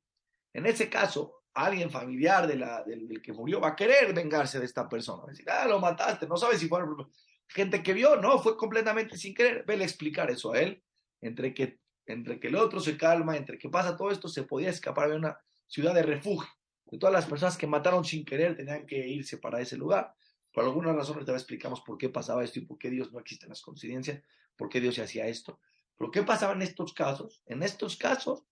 En 0.53 0.65
ese 0.65 0.89
caso, 0.89 1.43
alguien 1.53 1.91
familiar 1.91 2.47
de 2.47 2.55
la, 2.55 2.83
del, 2.83 3.21
que 3.21 3.31
murió 3.31 3.61
va 3.61 3.69
a 3.69 3.75
querer 3.75 4.11
vengarse 4.13 4.59
de 4.59 4.65
esta 4.65 4.89
persona. 4.89 5.21
Va 5.21 5.29
a 5.29 5.31
decir, 5.31 5.49
ah, 5.49 5.67
lo 5.67 5.79
mataste, 5.79 6.27
no 6.27 6.37
sabes 6.37 6.59
si 6.59 6.67
fue 6.67 6.81
gente 7.47 7.83
que 7.83 7.93
vio, 7.93 8.15
no, 8.15 8.39
fue 8.39 8.57
completamente 8.57 9.17
sin 9.17 9.35
querer. 9.35 9.63
Vele 9.65 9.83
explicar 9.83 10.31
eso 10.31 10.53
a 10.53 10.59
él. 10.59 10.83
Entre 11.21 11.53
que, 11.53 11.77
entre 12.07 12.39
que 12.39 12.47
el 12.47 12.55
otro 12.55 12.79
se 12.79 12.97
calma, 12.97 13.37
entre 13.37 13.59
que 13.59 13.69
pasa 13.69 13.95
todo 13.95 14.09
esto, 14.09 14.27
se 14.27 14.43
podía 14.43 14.71
escapar 14.71 15.09
de 15.11 15.17
una 15.17 15.39
ciudad 15.67 15.93
de 15.93 16.03
refugio. 16.03 16.49
De 16.85 16.97
todas 16.97 17.13
las 17.13 17.25
personas 17.25 17.57
que 17.57 17.67
mataron 17.67 18.05
sin 18.05 18.25
querer 18.25 18.55
tenían 18.55 18.85
que 18.85 19.07
irse 19.07 19.37
para 19.37 19.59
ese 19.59 19.77
lugar. 19.77 20.13
Por 20.51 20.63
alguna 20.63 20.93
razón, 20.93 21.23
te 21.25 21.31
explicamos 21.31 21.81
por 21.81 21.97
qué 21.97 22.09
pasaba 22.09 22.43
esto 22.43 22.59
y 22.59 22.65
por 22.65 22.77
qué 22.77 22.89
Dios 22.89 23.11
no 23.11 23.19
existe 23.19 23.45
en 23.45 23.49
las 23.49 23.61
coincidencias, 23.61 24.21
por 24.55 24.69
qué 24.69 24.79
Dios 24.79 24.95
se 24.95 25.01
hacía 25.01 25.27
esto. 25.27 25.59
Pero 25.97 26.11
¿qué 26.11 26.23
pasaba 26.23 26.53
en 26.53 26.61
estos 26.61 26.93
casos? 26.93 27.41
En 27.45 27.63
estos 27.63 27.97
casos, 27.97 28.43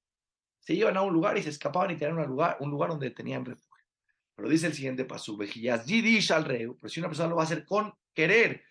se 0.60 0.74
iban 0.74 0.98
a 0.98 1.02
un 1.02 1.14
lugar 1.14 1.38
y 1.38 1.44
se 1.44 1.50
escapaban 1.50 1.92
y 1.92 1.96
tenían 1.96 2.18
un 2.18 2.26
lugar, 2.26 2.58
un 2.60 2.72
lugar 2.72 2.90
donde 2.90 3.12
tenían 3.12 3.46
refugio. 3.46 3.86
Pero 4.36 4.50
dice 4.50 4.68
el 4.68 4.74
siguiente 4.74 5.06
paso, 5.06 5.38
vejillas, 5.38 5.86
al 6.32 6.46
rey, 6.46 6.68
pero 6.80 6.90
si 6.90 7.00
una 7.00 7.10
persona 7.10 7.30
lo 7.30 7.36
va 7.36 7.44
a 7.44 7.46
hacer 7.46 7.66
con 7.66 7.94
querer, 8.14 8.64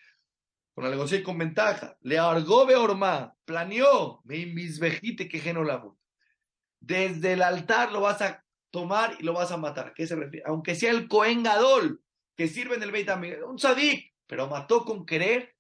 con 0.75 0.91
negocio 0.91 1.19
y 1.19 1.23
con 1.23 1.39
ventaja, 1.39 1.97
le 2.01 2.19
argó 2.19 2.63
orma, 2.63 3.37
planeó, 3.45 4.23
me 4.25 4.39
invisvejite 4.39 5.29
que 5.29 5.39
genolamo. 5.39 5.99
Desde 6.83 7.35
el 7.35 7.43
altar 7.43 7.93
lo 7.93 8.01
vas 8.01 8.21
a 8.23 8.45
tomar 8.71 9.17
y 9.21 9.23
lo 9.23 9.35
vas 9.35 9.53
a 9.53 9.57
matar. 9.57 9.95
¿Qué 9.95 10.05
se 10.05 10.17
refiere? 10.17 10.45
Aunque 10.47 10.75
sea 10.75 10.91
el 10.91 11.07
Cohen 11.07 11.45
Gadol, 11.45 12.03
que 12.37 12.49
sirve 12.49 12.75
en 12.75 12.83
el 12.83 12.91
Beit 12.91 13.09
un 13.47 13.59
sadik, 13.59 14.13
pero 14.27 14.49
mató 14.49 14.85
con 14.85 15.07
querer 15.07 15.55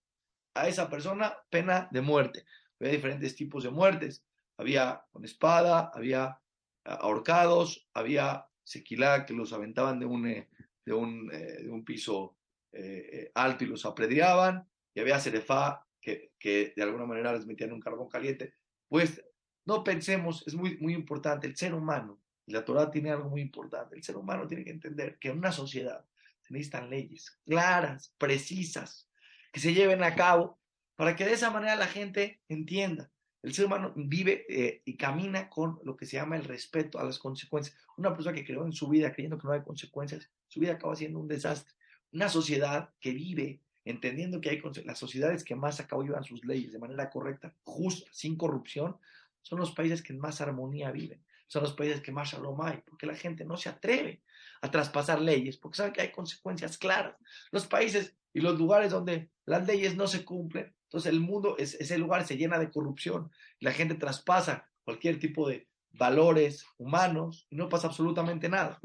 a 0.54 0.66
esa 0.66 0.90
persona, 0.90 1.36
pena 1.48 1.88
de 1.92 2.00
muerte. 2.00 2.44
Había 2.80 2.94
diferentes 2.94 3.36
tipos 3.36 3.62
de 3.62 3.70
muertes. 3.70 4.24
Había 4.56 5.04
con 5.12 5.24
espada, 5.24 5.92
había 5.94 6.40
ahorcados, 6.84 7.88
había 7.94 8.46
sequilá 8.64 9.24
que 9.24 9.32
los 9.32 9.52
aventaban 9.52 10.00
de 10.00 10.06
un, 10.06 10.26
eh, 10.26 10.48
de 10.84 10.92
un, 10.92 11.30
eh, 11.32 11.62
de 11.62 11.70
un 11.70 11.84
piso 11.84 12.36
eh, 12.72 13.30
alto 13.34 13.62
y 13.62 13.68
los 13.68 13.86
apredriaban, 13.86 14.68
y 14.92 15.00
había 15.00 15.20
serefá 15.20 15.86
que, 16.00 16.32
que 16.36 16.72
de 16.74 16.82
alguna 16.82 17.06
manera 17.06 17.32
les 17.32 17.46
metían 17.46 17.72
un 17.72 17.80
carbón 17.80 18.08
caliente. 18.08 18.54
Pues 18.88 19.22
no 19.64 19.84
pensemos, 19.84 20.44
es 20.46 20.54
muy, 20.54 20.76
muy 20.78 20.94
importante, 20.94 21.46
el 21.46 21.56
ser 21.56 21.74
humano, 21.74 22.18
y 22.46 22.52
la 22.52 22.64
Torah 22.64 22.90
tiene 22.90 23.10
algo 23.10 23.30
muy 23.30 23.40
importante, 23.40 23.96
el 23.96 24.02
ser 24.02 24.16
humano 24.16 24.46
tiene 24.46 24.64
que 24.64 24.70
entender 24.70 25.18
que 25.18 25.28
en 25.28 25.38
una 25.38 25.52
sociedad 25.52 26.04
se 26.40 26.52
necesitan 26.52 26.90
leyes 26.90 27.38
claras, 27.44 28.14
precisas, 28.18 29.08
que 29.52 29.60
se 29.60 29.74
lleven 29.74 30.02
a 30.02 30.14
cabo, 30.14 30.58
para 30.96 31.14
que 31.14 31.24
de 31.24 31.32
esa 31.32 31.50
manera 31.50 31.76
la 31.76 31.86
gente 31.86 32.40
entienda. 32.48 33.10
El 33.42 33.54
ser 33.54 33.66
humano 33.66 33.92
vive 33.96 34.46
eh, 34.48 34.82
y 34.84 34.96
camina 34.96 35.48
con 35.48 35.80
lo 35.84 35.96
que 35.96 36.06
se 36.06 36.16
llama 36.16 36.36
el 36.36 36.44
respeto 36.44 37.00
a 37.00 37.04
las 37.04 37.18
consecuencias. 37.18 37.76
Una 37.96 38.14
persona 38.14 38.36
que 38.36 38.44
creó 38.44 38.64
en 38.64 38.72
su 38.72 38.88
vida 38.88 39.12
creyendo 39.12 39.36
que 39.36 39.48
no 39.48 39.52
hay 39.52 39.62
consecuencias, 39.62 40.30
su 40.46 40.60
vida 40.60 40.74
acaba 40.74 40.94
siendo 40.94 41.18
un 41.18 41.26
desastre. 41.26 41.74
Una 42.12 42.28
sociedad 42.28 42.90
que 43.00 43.12
vive 43.12 43.60
entendiendo 43.84 44.40
que 44.40 44.50
hay 44.50 44.62
las 44.84 44.98
sociedades 44.98 45.42
que 45.42 45.56
más 45.56 45.80
a 45.80 45.88
cabo 45.88 46.02
llevan 46.02 46.22
sus 46.22 46.44
leyes 46.44 46.72
de 46.72 46.78
manera 46.78 47.10
correcta, 47.10 47.52
justa, 47.64 48.08
sin 48.12 48.36
corrupción, 48.36 48.96
son 49.42 49.58
los 49.58 49.72
países 49.72 50.02
que 50.02 50.14
más 50.14 50.40
armonía 50.40 50.90
viven, 50.90 51.22
son 51.46 51.62
los 51.62 51.74
países 51.74 52.00
que 52.00 52.12
más 52.12 52.30
shalom 52.30 52.60
hay, 52.62 52.78
porque 52.86 53.06
la 53.06 53.14
gente 53.14 53.44
no 53.44 53.56
se 53.56 53.68
atreve 53.68 54.22
a 54.62 54.70
traspasar 54.70 55.20
leyes, 55.20 55.58
porque 55.58 55.76
sabe 55.76 55.92
que 55.92 56.00
hay 56.00 56.10
consecuencias 56.10 56.78
claras. 56.78 57.16
Los 57.50 57.66
países 57.66 58.16
y 58.32 58.40
los 58.40 58.58
lugares 58.58 58.90
donde 58.90 59.30
las 59.44 59.66
leyes 59.66 59.96
no 59.96 60.06
se 60.06 60.24
cumplen, 60.24 60.74
entonces 60.84 61.12
el 61.12 61.20
mundo, 61.20 61.56
ese 61.58 61.98
lugar 61.98 62.26
se 62.26 62.36
llena 62.36 62.58
de 62.58 62.70
corrupción, 62.70 63.30
la 63.60 63.72
gente 63.72 63.94
traspasa 63.94 64.68
cualquier 64.84 65.18
tipo 65.18 65.48
de 65.48 65.68
valores 65.92 66.64
humanos 66.78 67.46
y 67.50 67.56
no 67.56 67.68
pasa 67.68 67.88
absolutamente 67.88 68.48
nada. 68.48 68.80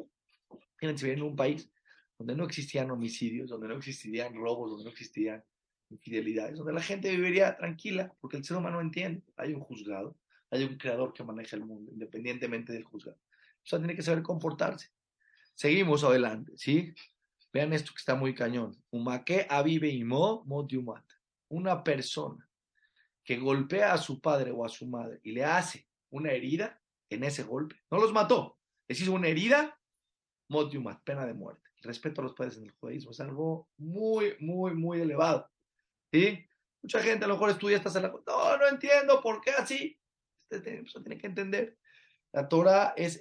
Fíjense, 0.78 1.12
en 1.12 1.22
un 1.22 1.36
país 1.36 1.72
donde 2.18 2.36
no 2.36 2.44
existían 2.46 2.92
homicidios, 2.92 3.50
donde 3.50 3.68
no 3.68 3.76
existirían 3.76 4.36
robos, 4.36 4.72
donde 4.72 4.86
no 4.86 4.90
existían 4.90 5.44
infidelidades, 5.90 6.58
donde 6.58 6.74
la 6.74 6.82
gente 6.82 7.10
viviría 7.12 7.56
tranquila, 7.56 8.14
porque 8.20 8.38
el 8.38 8.44
ser 8.44 8.58
humano 8.58 8.82
entiende, 8.82 9.24
hay 9.38 9.54
un 9.54 9.62
juzgado, 9.62 10.18
hay 10.50 10.64
un 10.64 10.78
creador 10.78 11.14
que 11.14 11.24
maneja 11.24 11.56
el 11.56 11.66
mundo, 11.66 11.92
independientemente 11.92 12.74
del 12.74 12.84
juzgado. 12.84 13.18
O 13.18 13.66
sea, 13.70 13.80
tiene 13.80 13.96
que 13.96 14.02
saber 14.02 14.24
comportarse. 14.24 14.90
Seguimos 15.54 16.04
adelante, 16.04 16.54
¿sí? 16.56 16.94
Vean 17.52 17.74
esto 17.74 17.92
que 17.94 18.00
está 18.00 18.16
muy 18.16 18.34
cañón. 18.36 18.82
Umake 18.92 19.48
avive 19.50 19.90
imo 19.90 20.44
modiumat. 20.46 21.04
Una 21.50 21.84
persona 21.84 22.48
que 23.24 23.38
golpea 23.38 23.94
a 23.94 23.98
su 23.98 24.22
padre 24.22 24.52
o 24.52 24.64
a 24.64 24.70
su 24.70 24.88
madre 24.88 25.20
y 25.24 25.32
le 25.32 25.44
hace 25.44 25.88
una 26.12 26.32
herida 26.32 26.82
en 27.10 27.24
ese 27.24 27.44
golpe, 27.44 27.76
no 27.92 28.00
los 28.00 28.14
mató, 28.14 28.58
les 28.88 29.02
hizo 29.02 29.14
una 29.14 29.28
herida, 29.28 29.78
modiumat, 30.50 31.04
pena 31.04 31.26
de 31.26 31.34
muerte. 31.34 31.64
Respeto 31.82 32.22
a 32.22 32.24
los 32.24 32.34
padres 32.34 32.58
en 32.58 32.64
el 32.64 32.72
judaísmo 32.72 33.12
es 33.12 33.20
algo 33.20 33.70
muy, 33.78 34.36
muy, 34.40 34.74
muy 34.74 35.02
elevado. 35.02 35.50
¿Sí? 36.12 36.46
Mucha 36.82 37.02
gente 37.02 37.26
a 37.26 37.28
lo 37.28 37.36
mejor 37.36 37.50
estudia 37.50 37.78
esta 37.78 38.00
la... 38.00 38.10
No, 38.10 38.58
no 38.58 38.68
entiendo 38.68 39.22
por 39.22 39.42
qué 39.42 39.52
así. 39.52 40.00
Tiene, 40.50 41.18
que 41.18 41.28
entender. 41.28 41.78
La 42.32 42.48
Torah 42.48 42.94
es 42.96 43.20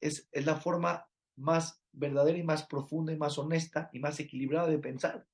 es, 0.00 0.28
es 0.30 0.46
la 0.46 0.56
forma 0.56 1.06
más 1.36 1.80
verdadera 1.92 2.38
y 2.38 2.42
más 2.42 2.66
profunda 2.66 3.12
y 3.12 3.16
más 3.16 3.38
honesta 3.38 3.90
y 3.92 3.98
más 3.98 4.18
equilibrada 4.20 4.68
de 4.68 4.78
pensar. 4.78 5.26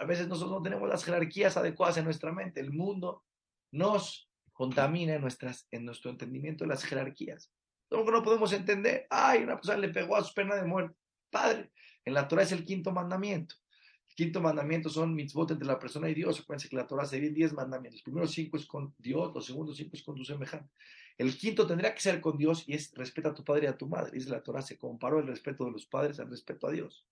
a 0.00 0.04
veces 0.04 0.28
nosotros 0.28 0.52
no 0.52 0.62
tenemos 0.62 0.88
las 0.88 1.04
jerarquías 1.04 1.56
adecuadas 1.56 1.96
en 1.98 2.04
nuestra 2.04 2.32
mente. 2.32 2.60
El 2.60 2.72
mundo 2.72 3.24
nos 3.72 4.30
contamina 4.52 5.14
en, 5.14 5.20
nuestras, 5.20 5.66
en 5.70 5.84
nuestro 5.84 6.10
entendimiento 6.10 6.64
de 6.64 6.68
las 6.68 6.84
jerarquías. 6.84 7.52
que 7.90 7.96
no 7.96 8.22
podemos 8.22 8.52
entender. 8.52 9.06
Ay, 9.10 9.42
una 9.42 9.56
persona 9.56 9.78
le 9.78 9.88
pegó 9.88 10.16
a 10.16 10.24
su 10.24 10.34
pena 10.34 10.56
de 10.56 10.64
muerte. 10.64 10.96
Padre, 11.30 11.70
en 12.04 12.14
la 12.14 12.26
Torah 12.26 12.42
es 12.42 12.52
el 12.52 12.64
quinto 12.64 12.90
mandamiento 12.90 13.54
quinto 14.18 14.40
mandamiento 14.40 14.90
son 14.90 15.14
mitzvot 15.14 15.52
entre 15.52 15.68
la 15.68 15.78
persona 15.78 16.10
y 16.10 16.14
Dios. 16.14 16.40
Acuérdense 16.40 16.68
que 16.68 16.74
la 16.74 16.88
Torah 16.88 17.04
se 17.04 17.14
divide 17.14 17.28
en 17.28 17.34
diez 17.34 17.52
mandamientos. 17.52 17.98
Los 17.98 18.02
primeros 18.02 18.32
cinco 18.32 18.56
es 18.56 18.66
con 18.66 18.92
Dios, 18.98 19.32
los 19.32 19.46
segundos 19.46 19.76
cinco 19.76 19.90
es 19.94 20.02
con 20.02 20.16
tu 20.16 20.24
semejante. 20.24 20.74
El 21.16 21.38
quinto 21.38 21.68
tendría 21.68 21.94
que 21.94 22.00
ser 22.00 22.20
con 22.20 22.36
Dios 22.36 22.64
y 22.66 22.74
es 22.74 22.92
respeta 22.96 23.28
a 23.28 23.34
tu 23.34 23.44
padre 23.44 23.66
y 23.66 23.68
a 23.68 23.78
tu 23.78 23.86
madre. 23.86 24.10
Dice 24.10 24.30
la 24.30 24.42
Torah, 24.42 24.60
se 24.60 24.76
comparó 24.76 25.20
el 25.20 25.28
respeto 25.28 25.66
de 25.66 25.70
los 25.70 25.86
padres 25.86 26.18
al 26.18 26.30
respeto 26.30 26.66
a 26.66 26.72
Dios. 26.72 27.06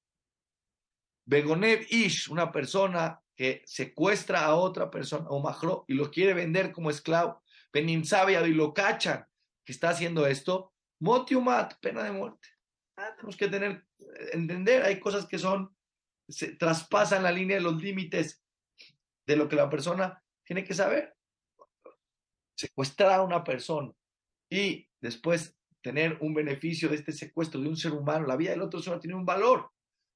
Begonev 1.25 1.87
Ish, 1.89 2.29
una 2.29 2.51
persona 2.51 3.21
que 3.37 3.63
secuestra 3.67 4.45
a 4.45 4.57
otra 4.57 4.91
persona, 4.91 5.29
o 5.29 5.41
majro, 5.41 5.85
y 5.87 5.95
lo 5.95 6.11
quiere 6.11 6.35
vender 6.35 6.73
como 6.73 6.91
esclavo. 6.91 7.41
Benin 7.73 8.03
y 8.03 8.53
lo 8.53 8.75
cachan 8.75 9.25
que 9.65 9.71
está 9.71 9.91
haciendo 9.91 10.27
esto. 10.27 10.73
Motiumat, 10.99 11.75
pena 11.79 12.03
de 12.03 12.11
muerte. 12.11 12.49
Ah, 12.97 13.13
tenemos 13.15 13.37
que 13.37 13.47
tener, 13.47 13.87
entender, 14.33 14.83
hay 14.83 14.99
cosas 14.99 15.27
que 15.27 15.39
son 15.39 15.76
se 16.29 16.57
traspasan 16.57 17.23
la 17.23 17.33
línea 17.33 17.57
de 17.57 17.63
los 17.63 17.81
límites 17.81 18.43
de 19.27 19.37
lo 19.37 19.49
que 19.49 19.57
la 19.57 19.69
persona 19.69 20.23
tiene 20.45 20.65
que 20.65 20.75
saber. 20.75 21.15
Secuestrar 22.57 23.13
a 23.13 23.23
una 23.23 23.45
persona 23.45 23.93
y 24.49 24.89
después 25.01 25.57
tener 25.83 26.19
un 26.21 26.35
beneficio 26.35 26.89
de 26.89 26.97
este 26.97 27.13
secuestro 27.13 27.61
de 27.61 27.69
un 27.69 27.77
ser 27.77 27.93
humano, 27.93 28.27
la 28.27 28.37
vida 28.37 28.51
del 28.51 28.63
otro 28.63 28.81
ser 28.81 28.91
humano 28.91 29.01
tiene 29.01 29.17
un 29.17 29.27
valor. 29.27 29.71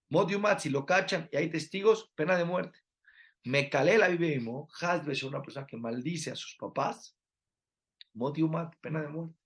Modiumat, 0.09 0.61
si 0.61 0.71
lo 0.71 0.85
cachan 0.85 1.29
y 1.31 1.37
hay 1.37 1.51
testigos, 1.51 2.11
pena 2.17 2.37
de 2.37 2.45
muerte. 2.45 2.79
Me 3.45 3.71
calé 3.71 3.97
la 3.97 4.09
vivemo, 4.09 4.69
Hasbe 4.81 5.13
es 5.13 5.23
una 5.23 5.41
persona 5.41 5.67
que 5.67 5.77
maldice 5.77 6.31
a 6.31 6.37
sus 6.37 6.57
papás. 6.57 7.17
Motiumat, 8.15 8.75
pena 8.81 9.01
de 9.01 9.09
muerte. 9.09 9.39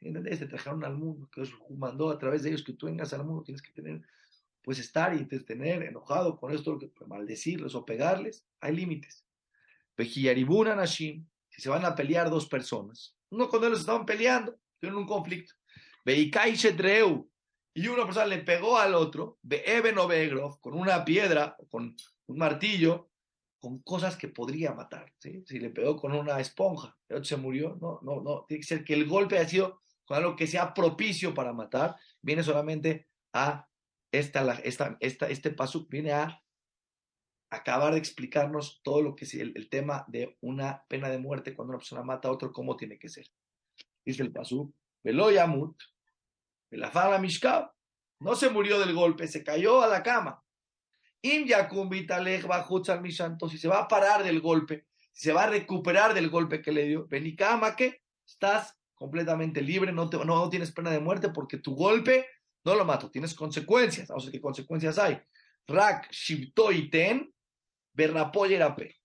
¿Entiendes? 0.00 0.38
Te 0.38 0.46
trajeron 0.46 0.84
al 0.84 0.96
mundo, 0.96 1.28
que 1.30 1.42
Dios 1.42 1.54
mandó 1.76 2.10
a 2.10 2.18
través 2.18 2.42
de 2.42 2.50
ellos 2.50 2.64
que 2.64 2.72
tú 2.72 2.86
vengas 2.86 3.12
al 3.12 3.24
mundo, 3.24 3.42
tienes 3.42 3.62
que 3.62 3.72
tener, 3.72 4.02
pues 4.62 4.78
estar 4.78 5.14
y 5.14 5.24
tener 5.24 5.82
enojado 5.82 6.38
con 6.38 6.52
esto, 6.52 6.78
pues, 6.78 7.08
maldecirles 7.08 7.74
o 7.74 7.84
pegarles, 7.84 8.46
hay 8.60 8.76
límites. 8.76 9.26
Vejiyaribuna 9.96 10.74
Nashim, 10.74 11.26
si 11.48 11.60
se 11.60 11.68
van 11.68 11.84
a 11.84 11.94
pelear 11.94 12.30
dos 12.30 12.46
personas, 12.46 13.16
uno 13.30 13.48
con 13.48 13.64
ellos 13.64 13.80
estaban 13.80 14.06
peleando, 14.06 14.56
tienen 14.78 14.98
un 14.98 15.06
conflicto. 15.06 15.54
Veikai 16.04 16.54
Shedreu, 16.54 17.28
y 17.74 17.88
una 17.88 18.04
persona 18.04 18.26
le 18.26 18.38
pegó 18.38 18.78
al 18.78 18.94
otro, 18.94 19.38
Eben 19.48 19.96
o 19.98 20.60
con 20.60 20.74
una 20.74 21.04
piedra, 21.04 21.56
con 21.70 21.96
un 22.26 22.38
martillo, 22.38 23.10
con 23.58 23.78
cosas 23.82 24.16
que 24.16 24.28
podría 24.28 24.74
matar. 24.74 25.12
¿sí? 25.18 25.42
Si 25.46 25.58
le 25.58 25.70
pegó 25.70 25.96
con 25.96 26.12
una 26.12 26.38
esponja, 26.40 26.96
el 27.08 27.16
otro 27.16 27.24
se 27.24 27.36
murió, 27.36 27.78
no, 27.80 28.00
no, 28.02 28.20
no. 28.20 28.44
Tiene 28.46 28.60
que 28.60 28.66
ser 28.66 28.84
que 28.84 28.94
el 28.94 29.06
golpe 29.06 29.38
haya 29.38 29.48
sido 29.48 29.82
con 30.04 30.18
algo 30.18 30.36
que 30.36 30.46
sea 30.46 30.74
propicio 30.74 31.32
para 31.32 31.52
matar. 31.52 31.96
Viene 32.20 32.42
solamente 32.42 33.08
a 33.32 33.66
esta, 34.12 34.52
esta, 34.62 34.96
este 35.00 35.50
paso, 35.50 35.86
viene 35.88 36.12
a 36.12 36.42
acabar 37.50 37.92
de 37.92 37.98
explicarnos 37.98 38.80
todo 38.82 39.02
lo 39.02 39.16
que 39.16 39.24
es 39.24 39.34
el, 39.34 39.68
tema 39.68 40.04
de 40.08 40.36
una 40.40 40.84
pena 40.88 41.08
de 41.08 41.18
muerte 41.18 41.54
cuando 41.54 41.72
una 41.72 41.78
persona 41.78 42.02
mata 42.02 42.28
a 42.28 42.32
otro, 42.32 42.52
cómo 42.52 42.76
tiene 42.76 42.98
que 42.98 43.08
ser. 43.08 43.26
Dice 44.04 44.22
el 44.22 44.32
paso, 44.32 44.72
Veloyamut, 45.02 45.76
la 46.70 47.18
Mishkab, 47.20 47.72
no 48.20 48.36
se 48.36 48.50
murió 48.50 48.78
del 48.78 48.94
golpe, 48.94 49.26
se 49.26 49.44
cayó 49.44 49.82
a 49.82 49.88
la 49.88 50.02
cama. 50.02 50.42
Im 51.22 51.46
si 51.46 51.52
se 53.58 53.68
va 53.68 53.78
a 53.78 53.88
parar 53.88 54.24
del 54.24 54.40
golpe, 54.40 54.86
si 55.12 55.24
se 55.24 55.32
va 55.32 55.44
a 55.44 55.50
recuperar 55.50 56.14
del 56.14 56.30
golpe 56.30 56.62
que 56.62 56.72
le 56.72 56.84
dio, 56.84 57.06
Benikama 57.06 57.76
que 57.76 58.02
estás 58.26 58.78
completamente 58.94 59.60
libre, 59.60 59.92
no, 59.92 60.08
no, 60.24 60.48
tienes 60.48 60.72
pena 60.72 60.90
de 60.90 61.00
muerte 61.00 61.28
porque 61.28 61.58
tu 61.58 61.74
golpe 61.74 62.26
no 62.64 62.74
lo 62.74 62.84
mato, 62.84 63.10
tienes 63.10 63.34
consecuencias. 63.34 64.08
Vamos 64.08 64.24
a 64.24 64.26
ver 64.26 64.32
qué 64.32 64.40
consecuencias 64.40 64.98
hay. 64.98 65.20
Rak 65.66 66.10
Shibtoiten 66.10 67.32
Berrapoyerape. 67.92 68.96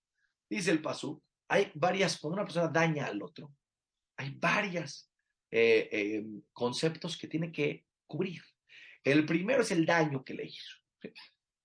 Dice 0.48 0.70
el 0.70 0.80
Pasú, 0.80 1.22
hay 1.48 1.70
varias, 1.74 2.18
cuando 2.18 2.34
una 2.34 2.44
persona 2.44 2.68
daña 2.68 3.06
al 3.06 3.22
otro, 3.22 3.52
hay 4.16 4.30
varias 4.38 5.10
eh, 5.50 5.88
eh, 5.90 6.24
conceptos 6.52 7.16
que 7.16 7.28
tiene 7.28 7.52
que 7.52 7.84
cubrir. 8.06 8.42
El 9.04 9.26
primero 9.26 9.62
es 9.62 9.70
el 9.70 9.84
daño 9.84 10.24
que 10.24 10.34
le 10.34 10.46
hizo. 10.46 10.76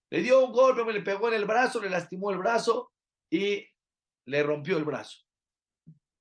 Le 0.09 0.21
dio 0.21 0.45
un 0.45 0.51
golpe, 0.51 0.83
me 0.83 0.93
le 0.93 1.01
pegó 1.01 1.27
en 1.29 1.35
el 1.35 1.45
brazo, 1.45 1.81
le 1.81 1.89
lastimó 1.89 2.31
el 2.31 2.37
brazo 2.37 2.91
y 3.31 3.65
le 4.25 4.43
rompió 4.43 4.77
el 4.77 4.83
brazo. 4.83 5.19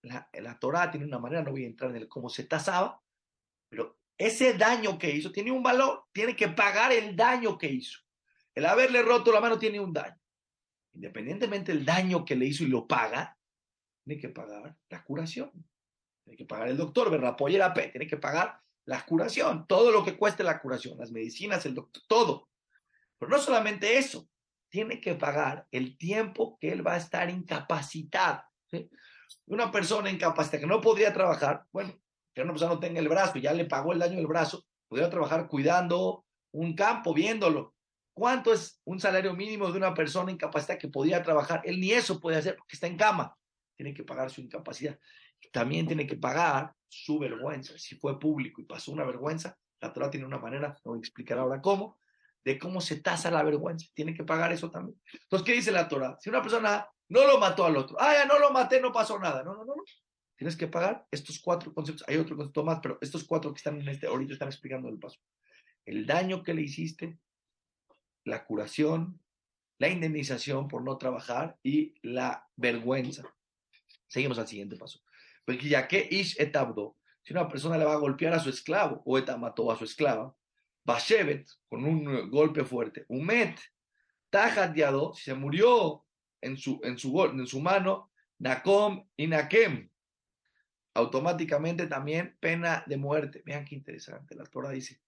La, 0.02 0.28
la 0.32 0.58
Torah 0.58 0.90
tiene 0.90 1.06
una 1.06 1.18
manera, 1.18 1.42
no 1.42 1.50
voy 1.50 1.64
a 1.64 1.68
entrar 1.68 1.90
en 1.90 1.96
el 1.96 2.08
cómo 2.08 2.28
se 2.28 2.44
tasaba, 2.44 3.00
pero 3.68 4.01
ese 4.18 4.54
daño 4.54 4.98
que 4.98 5.10
hizo 5.10 5.32
tiene 5.32 5.50
un 5.50 5.62
valor, 5.62 6.04
tiene 6.12 6.36
que 6.36 6.48
pagar 6.48 6.92
el 6.92 7.16
daño 7.16 7.58
que 7.58 7.68
hizo. 7.68 7.98
El 8.54 8.66
haberle 8.66 9.02
roto 9.02 9.32
la 9.32 9.40
mano 9.40 9.58
tiene 9.58 9.80
un 9.80 9.92
daño. 9.92 10.18
Independientemente 10.94 11.72
del 11.72 11.84
daño 11.84 12.24
que 12.24 12.36
le 12.36 12.46
hizo 12.46 12.64
y 12.64 12.68
lo 12.68 12.86
paga, 12.86 13.36
tiene 14.04 14.20
que 14.20 14.28
pagar 14.28 14.76
la 14.90 15.02
curación. 15.02 15.50
Tiene 16.24 16.36
que 16.36 16.44
pagar 16.44 16.68
el 16.68 16.76
doctor, 16.76 17.10
¿verdad? 17.10 17.36
P, 17.36 17.88
tiene 17.88 18.06
que 18.06 18.16
pagar 18.16 18.60
la 18.84 19.04
curación, 19.04 19.66
todo 19.66 19.90
lo 19.90 20.04
que 20.04 20.16
cueste 20.16 20.42
la 20.42 20.60
curación, 20.60 20.98
las 20.98 21.12
medicinas, 21.12 21.64
el 21.66 21.74
doctor, 21.74 22.02
todo. 22.06 22.48
Pero 23.18 23.30
no 23.30 23.38
solamente 23.38 23.96
eso, 23.96 24.28
tiene 24.68 25.00
que 25.00 25.14
pagar 25.14 25.66
el 25.70 25.96
tiempo 25.96 26.58
que 26.60 26.72
él 26.72 26.86
va 26.86 26.94
a 26.94 26.98
estar 26.98 27.30
incapacitado. 27.30 28.42
Una 29.46 29.70
persona 29.70 30.10
incapacitada 30.10 30.60
que 30.60 30.66
no 30.66 30.80
podría 30.80 31.12
trabajar, 31.12 31.64
bueno, 31.72 32.01
que 32.34 32.42
una 32.42 32.52
persona 32.52 32.74
no 32.74 32.80
tenga 32.80 33.00
el 33.00 33.08
brazo 33.08 33.38
y 33.38 33.42
ya 33.42 33.52
le 33.52 33.64
pagó 33.64 33.92
el 33.92 33.98
daño 33.98 34.16
del 34.16 34.26
brazo, 34.26 34.64
podría 34.88 35.10
trabajar 35.10 35.48
cuidando 35.48 36.24
un 36.52 36.74
campo, 36.74 37.14
viéndolo. 37.14 37.74
¿Cuánto 38.14 38.52
es 38.52 38.80
un 38.84 39.00
salario 39.00 39.34
mínimo 39.34 39.70
de 39.70 39.78
una 39.78 39.94
persona 39.94 40.30
incapacitada 40.30 40.78
que 40.78 40.88
podría 40.88 41.22
trabajar? 41.22 41.62
Él 41.64 41.80
ni 41.80 41.92
eso 41.92 42.20
puede 42.20 42.36
hacer 42.36 42.56
porque 42.56 42.76
está 42.76 42.86
en 42.86 42.96
cama. 42.96 43.36
Tiene 43.76 43.94
que 43.94 44.04
pagar 44.04 44.30
su 44.30 44.42
incapacidad. 44.42 44.98
También 45.50 45.86
tiene 45.86 46.06
que 46.06 46.16
pagar 46.16 46.74
su 46.88 47.18
vergüenza. 47.18 47.78
Si 47.78 47.96
fue 47.96 48.20
público 48.20 48.60
y 48.60 48.64
pasó 48.64 48.92
una 48.92 49.04
vergüenza, 49.04 49.56
la 49.80 49.92
Torah 49.92 50.10
tiene 50.10 50.26
una 50.26 50.38
manera, 50.38 50.76
no 50.84 50.92
voy 50.92 50.98
a 50.98 51.00
explicar 51.00 51.38
ahora 51.38 51.60
cómo, 51.60 51.98
de 52.44 52.58
cómo 52.58 52.80
se 52.80 53.00
tasa 53.00 53.30
la 53.30 53.42
vergüenza. 53.42 53.86
Tiene 53.94 54.14
que 54.14 54.24
pagar 54.24 54.52
eso 54.52 54.70
también. 54.70 55.00
Entonces, 55.12 55.46
¿qué 55.46 55.52
dice 55.52 55.72
la 55.72 55.88
Torah? 55.88 56.16
Si 56.20 56.28
una 56.28 56.42
persona 56.42 56.86
no 57.08 57.26
lo 57.26 57.38
mató 57.38 57.64
al 57.64 57.76
otro, 57.76 57.96
ah, 57.98 58.14
ya 58.14 58.26
no 58.26 58.38
lo 58.38 58.50
maté, 58.50 58.80
no 58.80 58.92
pasó 58.92 59.18
nada. 59.18 59.42
No, 59.42 59.54
no, 59.54 59.64
no, 59.64 59.74
no. 59.74 59.82
Tienes 60.42 60.56
que 60.56 60.66
pagar 60.66 61.06
estos 61.12 61.38
cuatro 61.38 61.72
conceptos. 61.72 62.04
Hay 62.08 62.16
otro 62.16 62.36
concepto 62.36 62.64
más, 62.64 62.80
pero 62.82 62.98
estos 63.00 63.22
cuatro 63.22 63.54
que 63.54 63.58
están 63.58 63.80
en 63.80 63.86
este, 63.86 64.08
ahorita 64.08 64.32
están 64.32 64.48
explicando 64.48 64.88
el 64.88 64.98
paso. 64.98 65.20
El 65.86 66.04
daño 66.04 66.42
que 66.42 66.52
le 66.52 66.62
hiciste, 66.62 67.16
la 68.24 68.44
curación, 68.44 69.22
la 69.78 69.88
indemnización 69.88 70.66
por 70.66 70.82
no 70.82 70.98
trabajar 70.98 71.60
y 71.62 71.94
la 72.02 72.48
vergüenza. 72.56 73.22
Seguimos 74.08 74.36
al 74.36 74.48
siguiente 74.48 74.74
paso. 74.74 75.04
Porque 75.44 75.68
ya 75.68 75.86
que 75.86 76.08
ish 76.10 76.34
etabdo, 76.40 76.96
si 77.22 77.32
una 77.32 77.46
persona 77.46 77.78
le 77.78 77.84
va 77.84 77.92
a 77.92 77.98
golpear 77.98 78.34
a 78.34 78.40
su 78.40 78.50
esclavo 78.50 79.00
o 79.04 79.18
eta 79.18 79.36
mató 79.36 79.70
a 79.70 79.78
su 79.78 79.84
esclava, 79.84 80.34
Bashevet, 80.82 81.48
con 81.68 81.84
un 81.84 82.28
golpe 82.32 82.64
fuerte, 82.64 83.04
Umet, 83.06 83.60
Tajat 84.28 84.74
Yado, 84.74 85.14
si 85.14 85.22
se 85.22 85.34
murió 85.34 86.04
en 86.40 86.56
su, 86.56 86.80
en 86.82 86.98
su, 86.98 87.22
en 87.22 87.46
su 87.46 87.60
mano, 87.60 88.10
Nakom 88.40 89.06
y 89.16 89.28
Nakem, 89.28 89.91
automáticamente 90.94 91.86
también 91.86 92.36
pena 92.40 92.84
de 92.86 92.96
muerte. 92.96 93.42
Vean 93.44 93.64
qué 93.64 93.74
interesante, 93.74 94.34
la 94.34 94.44
Torah 94.44 94.70
dice, 94.70 95.00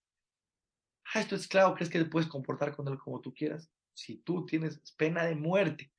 ah, 1.12 1.20
esto 1.20 1.37
esclavo, 1.37 1.75
¿crees 1.75 1.90
que 1.90 1.99
te 1.99 2.05
puedes 2.07 2.29
comportar 2.29 2.75
con 2.75 2.88
él 2.88 2.99
como 2.99 3.20
tú 3.20 3.35
quieras? 3.35 3.70
Si 3.92 4.16
tú 4.18 4.44
tienes 4.47 4.81
pena 4.97 5.25
de 5.25 5.35
muerte, 5.35 5.92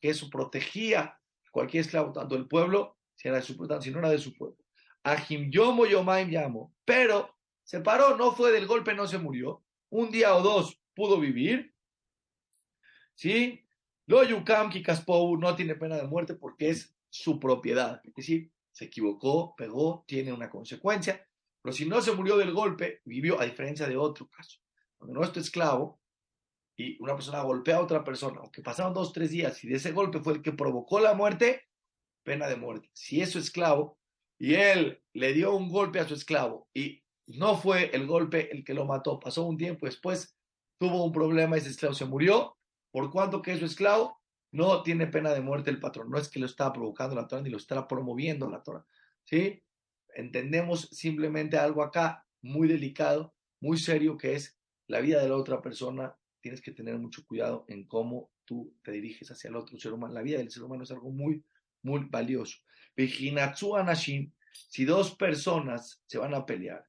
que 0.00 0.10
eso 0.10 0.30
protegía 0.30 1.00
a 1.00 1.20
cualquier 1.50 1.82
esclavo, 1.82 2.12
tanto 2.12 2.36
el 2.36 2.48
pueblo, 2.48 2.98
si, 3.14 3.28
era 3.28 3.38
de 3.38 3.42
su, 3.42 3.54
si 3.80 3.90
no 3.90 3.98
era 3.98 4.10
de 4.10 4.18
su 4.18 4.32
pueblo. 4.34 4.56
Ajim 5.02 5.50
Yomo 5.50 5.86
Yomaim 5.86 6.30
Yamo, 6.30 6.74
pero 6.84 7.36
se 7.64 7.80
paró, 7.80 8.16
no 8.16 8.32
fue 8.32 8.52
del 8.52 8.66
golpe, 8.66 8.94
no 8.94 9.06
se 9.06 9.18
murió. 9.18 9.62
Un 9.90 10.10
día 10.10 10.34
o 10.34 10.42
dos 10.42 10.80
pudo 10.94 11.18
vivir. 11.18 11.74
¿Sí? 13.14 13.64
Lo 14.06 14.24
Yukam 14.24 14.70
Kikaspou 14.70 15.36
no 15.36 15.54
tiene 15.54 15.74
pena 15.74 15.96
de 15.96 16.06
muerte 16.06 16.34
porque 16.34 16.70
es 16.70 16.94
su 17.08 17.38
propiedad. 17.38 18.00
Es 18.04 18.14
decir, 18.14 18.51
se 18.72 18.86
equivocó, 18.86 19.54
pegó, 19.56 20.04
tiene 20.06 20.32
una 20.32 20.50
consecuencia. 20.50 21.26
Pero 21.62 21.72
si 21.72 21.86
no 21.86 22.00
se 22.00 22.12
murió 22.12 22.36
del 22.36 22.52
golpe, 22.52 23.00
vivió, 23.04 23.40
a 23.40 23.44
diferencia 23.44 23.86
de 23.86 23.96
otro 23.96 24.28
caso. 24.28 24.58
Cuando 24.98 25.20
no 25.20 25.24
es 25.24 25.36
esclavo 25.36 26.00
y 26.76 27.00
una 27.02 27.14
persona 27.14 27.42
golpea 27.42 27.76
a 27.76 27.82
otra 27.82 28.02
persona, 28.02 28.40
aunque 28.40 28.62
pasaron 28.62 28.94
dos, 28.94 29.12
tres 29.12 29.30
días 29.30 29.62
y 29.62 29.68
de 29.68 29.76
ese 29.76 29.92
golpe 29.92 30.20
fue 30.20 30.34
el 30.34 30.42
que 30.42 30.52
provocó 30.52 31.00
la 31.00 31.14
muerte, 31.14 31.62
pena 32.24 32.48
de 32.48 32.56
muerte. 32.56 32.90
Si 32.92 33.20
es 33.20 33.30
su 33.30 33.38
esclavo 33.38 33.98
y 34.38 34.54
él 34.54 35.02
le 35.12 35.32
dio 35.32 35.54
un 35.54 35.68
golpe 35.68 36.00
a 36.00 36.08
su 36.08 36.14
esclavo 36.14 36.68
y 36.74 37.02
no 37.26 37.56
fue 37.56 37.94
el 37.94 38.06
golpe 38.06 38.50
el 38.52 38.64
que 38.64 38.74
lo 38.74 38.84
mató. 38.86 39.20
Pasó 39.20 39.44
un 39.44 39.56
tiempo 39.56 39.86
después, 39.86 40.36
tuvo 40.78 41.04
un 41.04 41.12
problema, 41.12 41.56
ese 41.56 41.70
esclavo 41.70 41.94
se 41.94 42.04
murió. 42.04 42.56
Por 42.90 43.10
cuanto 43.10 43.40
que 43.40 43.52
es 43.52 43.58
su 43.58 43.64
esclavo, 43.64 44.21
no 44.52 44.82
tiene 44.82 45.06
pena 45.06 45.32
de 45.32 45.40
muerte 45.40 45.70
el 45.70 45.80
patrón. 45.80 46.10
No 46.10 46.18
es 46.18 46.28
que 46.28 46.38
lo 46.38 46.46
está 46.46 46.72
provocando 46.72 47.16
la 47.16 47.26
Torah 47.26 47.42
ni 47.42 47.50
lo 47.50 47.56
está 47.56 47.88
promoviendo 47.88 48.48
la 48.48 48.62
Torah. 48.62 48.84
¿Sí? 49.24 49.62
Entendemos 50.14 50.88
simplemente 50.92 51.56
algo 51.56 51.82
acá 51.82 52.26
muy 52.42 52.68
delicado, 52.68 53.34
muy 53.60 53.78
serio, 53.78 54.16
que 54.18 54.34
es 54.34 54.58
la 54.86 55.00
vida 55.00 55.22
de 55.22 55.28
la 55.28 55.36
otra 55.36 55.62
persona. 55.62 56.14
Tienes 56.40 56.60
que 56.60 56.72
tener 56.72 56.98
mucho 56.98 57.24
cuidado 57.26 57.64
en 57.68 57.86
cómo 57.86 58.30
tú 58.44 58.74
te 58.82 58.92
diriges 58.92 59.30
hacia 59.30 59.48
el 59.48 59.56
otro 59.56 59.78
ser 59.78 59.92
humano. 59.92 60.12
La 60.12 60.22
vida 60.22 60.38
del 60.38 60.50
ser 60.50 60.62
humano 60.64 60.82
es 60.82 60.90
algo 60.90 61.10
muy, 61.10 61.42
muy 61.82 62.06
valioso. 62.10 62.58
Vijinatsu 62.94 63.76
Anashim, 63.76 64.32
si 64.52 64.84
dos 64.84 65.14
personas 65.14 66.02
se 66.06 66.18
van 66.18 66.34
a 66.34 66.44
pelear, 66.44 66.86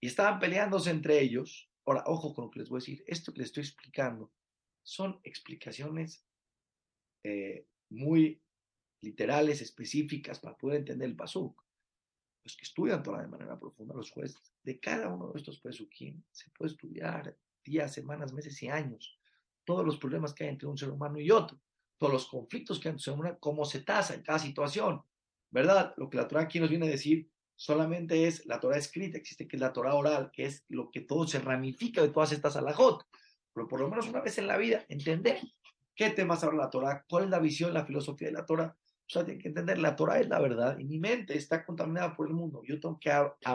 y 0.00 0.06
estaban 0.06 0.38
peleándose 0.38 0.90
entre 0.90 1.20
ellos. 1.20 1.70
Ahora, 1.86 2.04
ojo 2.06 2.34
con 2.34 2.44
lo 2.44 2.50
que 2.50 2.60
les 2.60 2.68
voy 2.68 2.76
a 2.76 2.80
decir. 2.80 3.02
Esto 3.06 3.32
que 3.32 3.38
les 3.38 3.46
estoy 3.46 3.62
explicando 3.62 4.30
son 4.82 5.18
explicaciones 5.24 6.24
eh, 7.24 7.66
muy 7.90 8.40
literales, 9.00 9.60
específicas, 9.60 10.38
para 10.38 10.56
poder 10.56 10.78
entender 10.78 11.08
el 11.08 11.16
pasuk. 11.16 11.62
Los 12.44 12.56
que 12.56 12.64
estudian 12.64 13.02
Torah 13.02 13.22
de 13.22 13.28
manera 13.28 13.58
profunda, 13.58 13.94
los 13.94 14.10
jueces, 14.10 14.52
de 14.62 14.78
cada 14.78 15.08
uno 15.08 15.32
de 15.32 15.38
estos 15.38 15.60
pesukim 15.60 16.22
se 16.30 16.50
puede 16.50 16.72
estudiar 16.72 17.36
días, 17.64 17.92
semanas, 17.92 18.32
meses 18.32 18.62
y 18.62 18.68
años. 18.68 19.18
Todos 19.64 19.84
los 19.84 19.96
problemas 19.96 20.34
que 20.34 20.44
hay 20.44 20.50
entre 20.50 20.68
un 20.68 20.76
ser 20.76 20.90
humano 20.90 21.18
y 21.18 21.30
otro, 21.30 21.58
todos 21.96 22.12
los 22.12 22.26
conflictos 22.26 22.78
que 22.78 22.88
hay 22.88 22.92
entre 22.92 23.00
un 23.00 23.04
ser 23.04 23.14
humano, 23.14 23.38
cómo 23.40 23.64
se 23.64 23.80
tasa 23.80 24.14
en 24.14 24.22
cada 24.22 24.38
situación. 24.38 25.02
¿Verdad? 25.50 25.94
Lo 25.96 26.10
que 26.10 26.16
la 26.18 26.28
Torah 26.28 26.42
aquí 26.42 26.60
nos 26.60 26.68
viene 26.68 26.86
a 26.86 26.90
decir 26.90 27.30
solamente 27.56 28.26
es 28.26 28.44
la 28.44 28.60
Torah 28.60 28.76
escrita, 28.76 29.16
existe 29.16 29.46
que 29.46 29.56
es 29.56 29.60
la 29.60 29.72
Torah 29.72 29.94
oral, 29.94 30.30
que 30.32 30.46
es 30.46 30.64
lo 30.68 30.90
que 30.90 31.00
todo 31.00 31.26
se 31.26 31.38
ramifica 31.38 32.02
de 32.02 32.08
todas 32.08 32.32
estas 32.32 32.56
alajot. 32.56 33.06
Pero 33.54 33.68
por 33.68 33.80
lo 33.80 33.88
menos 33.88 34.08
una 34.08 34.20
vez 34.20 34.36
en 34.38 34.48
la 34.48 34.58
vida, 34.58 34.84
entender 34.88 35.40
qué 35.94 36.10
temas 36.10 36.42
habla 36.44 36.64
la 36.64 36.70
Torah, 36.70 37.04
cuál 37.08 37.24
es 37.24 37.30
la 37.30 37.38
visión, 37.38 37.74
la 37.74 37.84
filosofía 37.84 38.28
de 38.28 38.34
la 38.34 38.46
Torah. 38.46 38.76
O 39.06 39.10
sea, 39.10 39.24
tiene 39.24 39.40
que 39.40 39.48
entender, 39.48 39.78
la 39.78 39.96
Torah 39.96 40.18
es 40.18 40.28
la 40.28 40.40
verdad 40.40 40.78
y 40.78 40.84
mi 40.84 40.98
mente 40.98 41.36
está 41.36 41.64
contaminada 41.64 42.16
por 42.16 42.26
el 42.26 42.34
mundo. 42.34 42.62
Yo 42.64 42.80
tengo 42.80 42.98
que, 42.98 43.10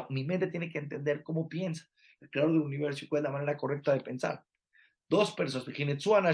mi 0.09 0.23
mente 0.23 0.47
tiene 0.47 0.69
que 0.69 0.77
entender 0.77 1.23
cómo 1.23 1.49
piensa 1.49 1.89
el 2.21 2.29
creador 2.29 2.53
del 2.53 2.61
universo 2.61 3.05
y 3.05 3.07
cuál 3.07 3.21
es 3.21 3.23
la 3.23 3.31
manera 3.31 3.57
correcta 3.57 3.93
de 3.93 4.01
pensar. 4.01 4.43
Dos 5.07 5.31
personas, 5.31 5.65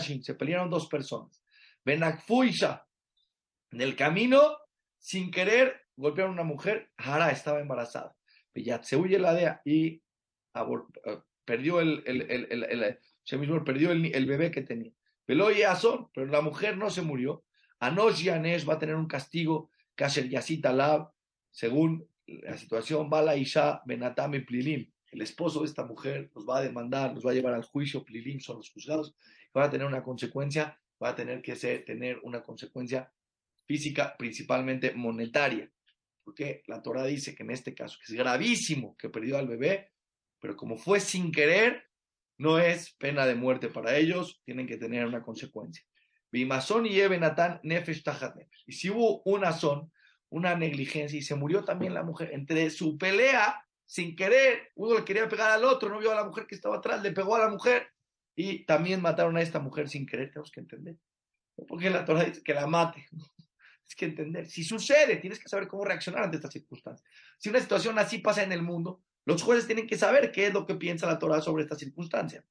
se 0.03 0.33
pelearon 0.35 0.69
dos 0.69 0.87
personas. 0.87 1.41
Benakfuisha, 1.85 2.85
en 3.71 3.81
el 3.81 3.95
camino, 3.95 4.57
sin 4.99 5.31
querer, 5.31 5.81
golpearon 5.95 6.31
a 6.31 6.41
una 6.41 6.43
mujer, 6.43 6.91
Hara 6.97 7.31
estaba 7.31 7.61
embarazada. 7.61 8.15
Se 8.81 8.95
huye 8.97 9.19
la 9.19 9.33
DEA 9.33 9.61
y 9.63 10.01
eh, 10.55 11.21
perdió 11.45 11.79
el, 11.79 12.03
el, 12.05 12.21
el, 12.23 12.63
el, 12.63 13.63
perdió 13.63 13.91
el, 13.91 14.25
bebé 14.25 14.51
que 14.51 14.61
tenía. 14.61 14.91
Pero 15.25 16.27
la 16.27 16.41
mujer 16.41 16.77
no 16.77 16.89
se 16.89 17.01
murió. 17.01 17.43
Anosh 17.79 18.23
Yanesh 18.23 18.67
va 18.67 18.75
a 18.75 18.79
tener 18.79 18.95
un 18.95 19.07
castigo, 19.07 19.69
Kasher 19.95 20.29
Yasita 20.29 20.71
Lab, 20.71 21.11
según 21.51 22.07
la 22.27 22.57
situación, 22.57 23.09
Bala 23.09 23.35
Isha 23.35 23.81
Benatame 23.85 24.41
Plilim. 24.41 24.91
El 25.11 25.21
esposo 25.21 25.61
de 25.61 25.67
esta 25.67 25.85
mujer 25.85 26.31
los 26.35 26.47
va 26.47 26.57
a 26.57 26.61
demandar, 26.61 27.13
los 27.13 27.25
va 27.25 27.31
a 27.31 27.33
llevar 27.33 27.53
al 27.53 27.63
juicio, 27.63 28.03
Plilim 28.03 28.39
son 28.39 28.57
los 28.57 28.69
juzgados, 28.69 29.15
va 29.55 29.65
a 29.65 29.69
tener 29.69 29.87
una 29.87 30.03
consecuencia, 30.03 30.79
va 31.01 31.09
a 31.09 31.15
tener 31.15 31.41
que 31.41 31.55
ser, 31.55 31.85
tener 31.85 32.19
una 32.23 32.43
consecuencia 32.43 33.11
física, 33.65 34.15
principalmente 34.17 34.93
monetaria. 34.93 35.71
Porque 36.23 36.63
la 36.67 36.81
Torah 36.81 37.05
dice 37.05 37.35
que 37.35 37.43
en 37.43 37.51
este 37.51 37.73
caso, 37.73 37.97
que 37.99 38.11
es 38.11 38.17
gravísimo 38.17 38.97
que 38.97 39.09
perdió 39.09 39.37
al 39.37 39.47
bebé, 39.47 39.91
pero 40.39 40.55
como 40.57 40.77
fue 40.77 40.99
sin 40.99 41.31
querer, 41.31 41.84
no 42.37 42.59
es 42.59 42.93
pena 42.95 43.25
de 43.25 43.35
muerte 43.35 43.69
para 43.69 43.95
ellos, 43.95 44.41
tienen 44.43 44.67
que 44.67 44.77
tener 44.77 45.05
una 45.05 45.21
consecuencia. 45.21 45.83
Bimazón 46.31 46.85
y 46.85 46.99
Ebenatán 46.99 47.59
nefesh 47.63 48.03
Y 48.65 48.73
si 48.73 48.89
hubo 48.89 49.21
una 49.23 49.53
son, 49.53 49.91
una 50.29 50.55
negligencia, 50.55 51.17
y 51.17 51.21
se 51.21 51.35
murió 51.35 51.63
también 51.63 51.93
la 51.93 52.03
mujer, 52.03 52.31
entre 52.33 52.69
su 52.69 52.97
pelea, 52.97 53.65
sin 53.85 54.15
querer, 54.15 54.71
uno 54.75 54.95
le 54.95 55.05
quería 55.05 55.29
pegar 55.29 55.51
al 55.51 55.63
otro, 55.63 55.89
no 55.89 55.99
vio 55.99 56.11
a 56.11 56.15
la 56.15 56.25
mujer 56.25 56.45
que 56.47 56.55
estaba 56.55 56.77
atrás, 56.77 57.01
le 57.01 57.11
pegó 57.11 57.35
a 57.35 57.39
la 57.39 57.49
mujer, 57.49 57.87
y 58.35 58.65
también 58.65 59.01
mataron 59.01 59.37
a 59.37 59.41
esta 59.41 59.59
mujer 59.59 59.87
sin 59.87 60.05
querer, 60.05 60.29
tenemos 60.29 60.51
que 60.51 60.59
entender. 60.59 60.97
Porque 61.67 61.89
la 61.89 62.03
Torah 62.03 62.25
dice 62.25 62.43
que 62.43 62.53
la 62.53 62.67
mate. 62.67 63.07
Tienes 63.09 63.95
que 63.95 64.05
entender. 64.05 64.49
Si 64.49 64.63
sucede, 64.63 65.17
tienes 65.17 65.39
que 65.39 65.47
saber 65.47 65.67
cómo 65.67 65.85
reaccionar 65.85 66.23
ante 66.23 66.37
estas 66.37 66.51
circunstancias. 66.51 67.07
Si 67.37 67.49
una 67.49 67.59
situación 67.59 67.97
así 67.99 68.17
pasa 68.17 68.43
en 68.43 68.51
el 68.51 68.61
mundo, 68.61 69.03
los 69.25 69.41
jueces 69.41 69.65
tienen 69.65 69.87
que 69.87 69.97
saber 69.97 70.31
qué 70.31 70.47
es 70.47 70.53
lo 70.53 70.65
que 70.65 70.75
piensa 70.75 71.07
la 71.07 71.19
Torah 71.19 71.41
sobre 71.41 71.63
esta 71.63 71.75
circunstancia. 71.75 72.45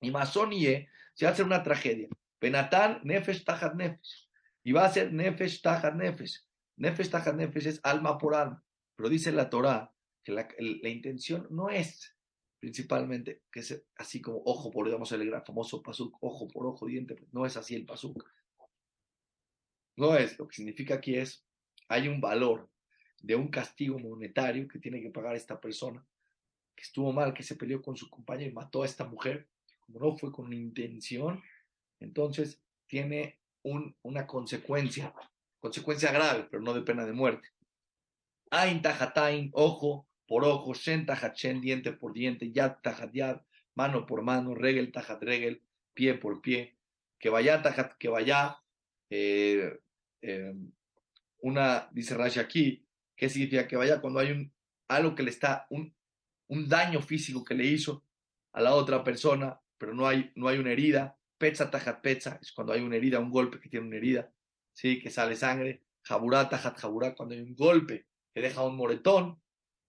Y 0.00 0.10
Masonie 0.10 0.88
se 1.14 1.26
hacer 1.26 1.44
una 1.44 1.62
tragedia. 1.62 2.08
Penatán, 2.38 3.00
Nefesh, 3.02 3.44
Tajat, 3.44 3.74
Nefesh. 3.74 4.28
Y 4.62 4.72
va 4.72 4.84
a 4.84 4.92
ser 4.92 5.12
Nefesh, 5.12 5.62
Tajat, 5.62 5.94
Nefesh. 5.94 6.44
Nefesh, 6.76 7.10
Tajat, 7.10 7.34
Nefesh 7.34 7.66
es 7.66 7.80
alma 7.82 8.18
por 8.18 8.34
alma. 8.34 8.62
Pero 8.94 9.08
dice 9.08 9.32
la 9.32 9.50
Torah 9.50 9.92
que 10.22 10.32
la, 10.32 10.88
intención 10.88 11.46
no 11.50 11.70
es 11.70 12.16
principalmente 12.58 13.42
que 13.50 13.60
es 13.60 13.84
así 13.96 14.20
como 14.20 14.42
ojo 14.44 14.70
por, 14.70 14.86
digamos, 14.86 15.12
el 15.12 15.30
famoso 15.42 15.82
pasuk, 15.82 16.16
ojo 16.20 16.48
por 16.48 16.66
ojo, 16.66 16.86
diente. 16.86 17.16
No 17.32 17.46
es 17.46 17.56
así 17.56 17.74
el 17.74 17.84
pasuk. 17.84 18.24
No 19.96 20.16
es, 20.16 20.38
lo 20.38 20.46
que 20.46 20.56
significa 20.56 20.94
aquí 20.94 21.16
es, 21.16 21.44
hay 21.88 22.08
un 22.08 22.20
valor 22.20 22.68
de 23.22 23.34
un 23.34 23.48
castigo 23.48 23.98
monetario 23.98 24.68
que 24.68 24.78
tiene 24.78 25.00
que 25.00 25.10
pagar 25.10 25.36
esta 25.36 25.60
persona, 25.60 26.04
que 26.74 26.82
estuvo 26.82 27.12
mal, 27.12 27.34
que 27.34 27.42
se 27.42 27.56
peleó 27.56 27.82
con 27.82 27.96
su 27.96 28.08
compañero 28.10 28.50
y 28.50 28.54
mató 28.54 28.82
a 28.82 28.86
esta 28.86 29.04
mujer, 29.04 29.46
como 29.80 30.00
no 30.00 30.16
fue 30.16 30.32
con 30.32 30.52
intención, 30.52 31.42
entonces 32.00 32.60
tiene 32.86 33.38
un, 33.62 33.94
una 34.02 34.26
consecuencia, 34.26 35.14
consecuencia 35.60 36.12
grave, 36.12 36.46
pero 36.50 36.62
no 36.62 36.74
de 36.74 36.82
pena 36.82 37.04
de 37.04 37.12
muerte. 37.12 37.48
Ain 38.50 38.82
tajatain, 38.82 39.50
ojo 39.52 40.06
por 40.28 40.44
ojo, 40.44 40.74
shen 40.74 41.06
diente 41.60 41.92
por 41.92 42.12
diente, 42.12 42.52
yad 42.52 42.76
tajat 42.82 43.12
yad, 43.12 43.40
mano 43.74 44.06
por 44.06 44.22
mano, 44.22 44.54
regel 44.54 44.92
tajat 44.92 45.22
regel, 45.22 45.62
pie 45.94 46.14
por 46.14 46.40
pie, 46.40 46.76
que 47.18 47.28
vaya 47.28 47.62
tajat 47.62 47.96
que 47.96 48.08
vaya, 48.08 48.58
eh, 49.08 49.78
Em, 50.26 50.72
una, 51.42 51.88
dice 51.92 52.14
Rashi 52.14 52.40
aquí, 52.40 52.85
¿qué 53.16 53.28
significa? 53.28 53.66
Que 53.66 53.76
vaya 53.76 54.00
cuando 54.00 54.20
hay 54.20 54.30
un, 54.30 54.52
algo 54.88 55.14
que 55.14 55.22
le 55.22 55.30
está, 55.30 55.66
un, 55.70 55.94
un 56.48 56.68
daño 56.68 57.00
físico 57.00 57.44
que 57.44 57.54
le 57.54 57.64
hizo 57.64 58.04
a 58.52 58.60
la 58.60 58.74
otra 58.74 59.02
persona, 59.02 59.60
pero 59.78 59.94
no 59.94 60.06
hay, 60.06 60.32
no 60.36 60.48
hay 60.48 60.58
una 60.58 60.72
herida. 60.72 61.18
Petza 61.38 61.70
tajat 61.70 62.00
petza 62.00 62.38
es 62.40 62.52
cuando 62.52 62.72
hay 62.72 62.80
una 62.80 62.96
herida, 62.96 63.18
un 63.18 63.30
golpe 63.30 63.60
que 63.60 63.68
tiene 63.68 63.86
una 63.86 63.96
herida, 63.96 64.32
¿sí? 64.72 65.00
que 65.00 65.10
sale 65.10 65.36
sangre. 65.36 65.82
Jaburá 66.02 66.48
tajat 66.48 66.78
jaburá, 66.78 67.14
cuando 67.14 67.34
hay 67.34 67.40
un 67.40 67.54
golpe 67.54 68.06
que 68.32 68.40
deja 68.40 68.62
un 68.62 68.76
moretón, 68.76 69.42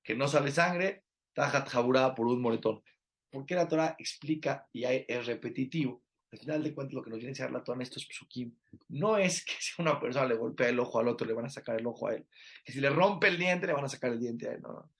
que 0.04 0.16
no 0.16 0.28
sale 0.28 0.52
sangre. 0.52 1.04
Tajat 1.34 1.70
jaburá 1.70 2.16
por 2.16 2.28
un 2.28 2.42
moretón. 2.42 2.82
¿Por 3.30 3.46
qué 3.46 3.56
la 3.56 3.68
Torah 3.68 3.96
explica 4.00 4.68
y 4.74 4.86
es 4.86 5.26
repetitivo? 5.26 6.04
Al 6.32 6.40
final 6.40 6.64
de 6.64 6.74
cuentas, 6.74 6.94
lo 6.94 7.04
que 7.04 7.10
nos 7.10 7.20
viene 7.20 7.30
a 7.30 7.32
enseñar 7.32 7.52
la 7.52 7.64
Torah 7.64 7.78
en 7.78 7.84
estos 7.84 8.06
psukim 8.06 8.54
no 8.90 9.18
es 9.18 9.46
que 9.46 9.54
si 9.60 9.82
una 9.82 10.00
persona 10.00 10.28
le 10.28 10.36
golpea 10.36 10.70
el 10.70 10.80
ojo 10.80 11.00
al 11.00 11.08
otro, 11.08 11.26
le 11.26 11.34
van 11.34 11.46
a 11.46 11.50
sacar 11.50 11.80
el 11.80 11.88
ojo 11.88 12.08
a 12.08 12.16
él. 12.16 12.26
Que 12.66 12.74
si 12.74 12.82
le 12.82 12.90
rompe 12.90 13.28
el 13.28 13.38
diente, 13.38 13.68
le 13.68 13.74
van 13.74 13.86
a 13.86 13.90
sacar 13.90 14.12
el 14.12 14.20
diente 14.20 14.50
a 14.50 14.54
él. 14.54 14.62
No, 14.62 14.92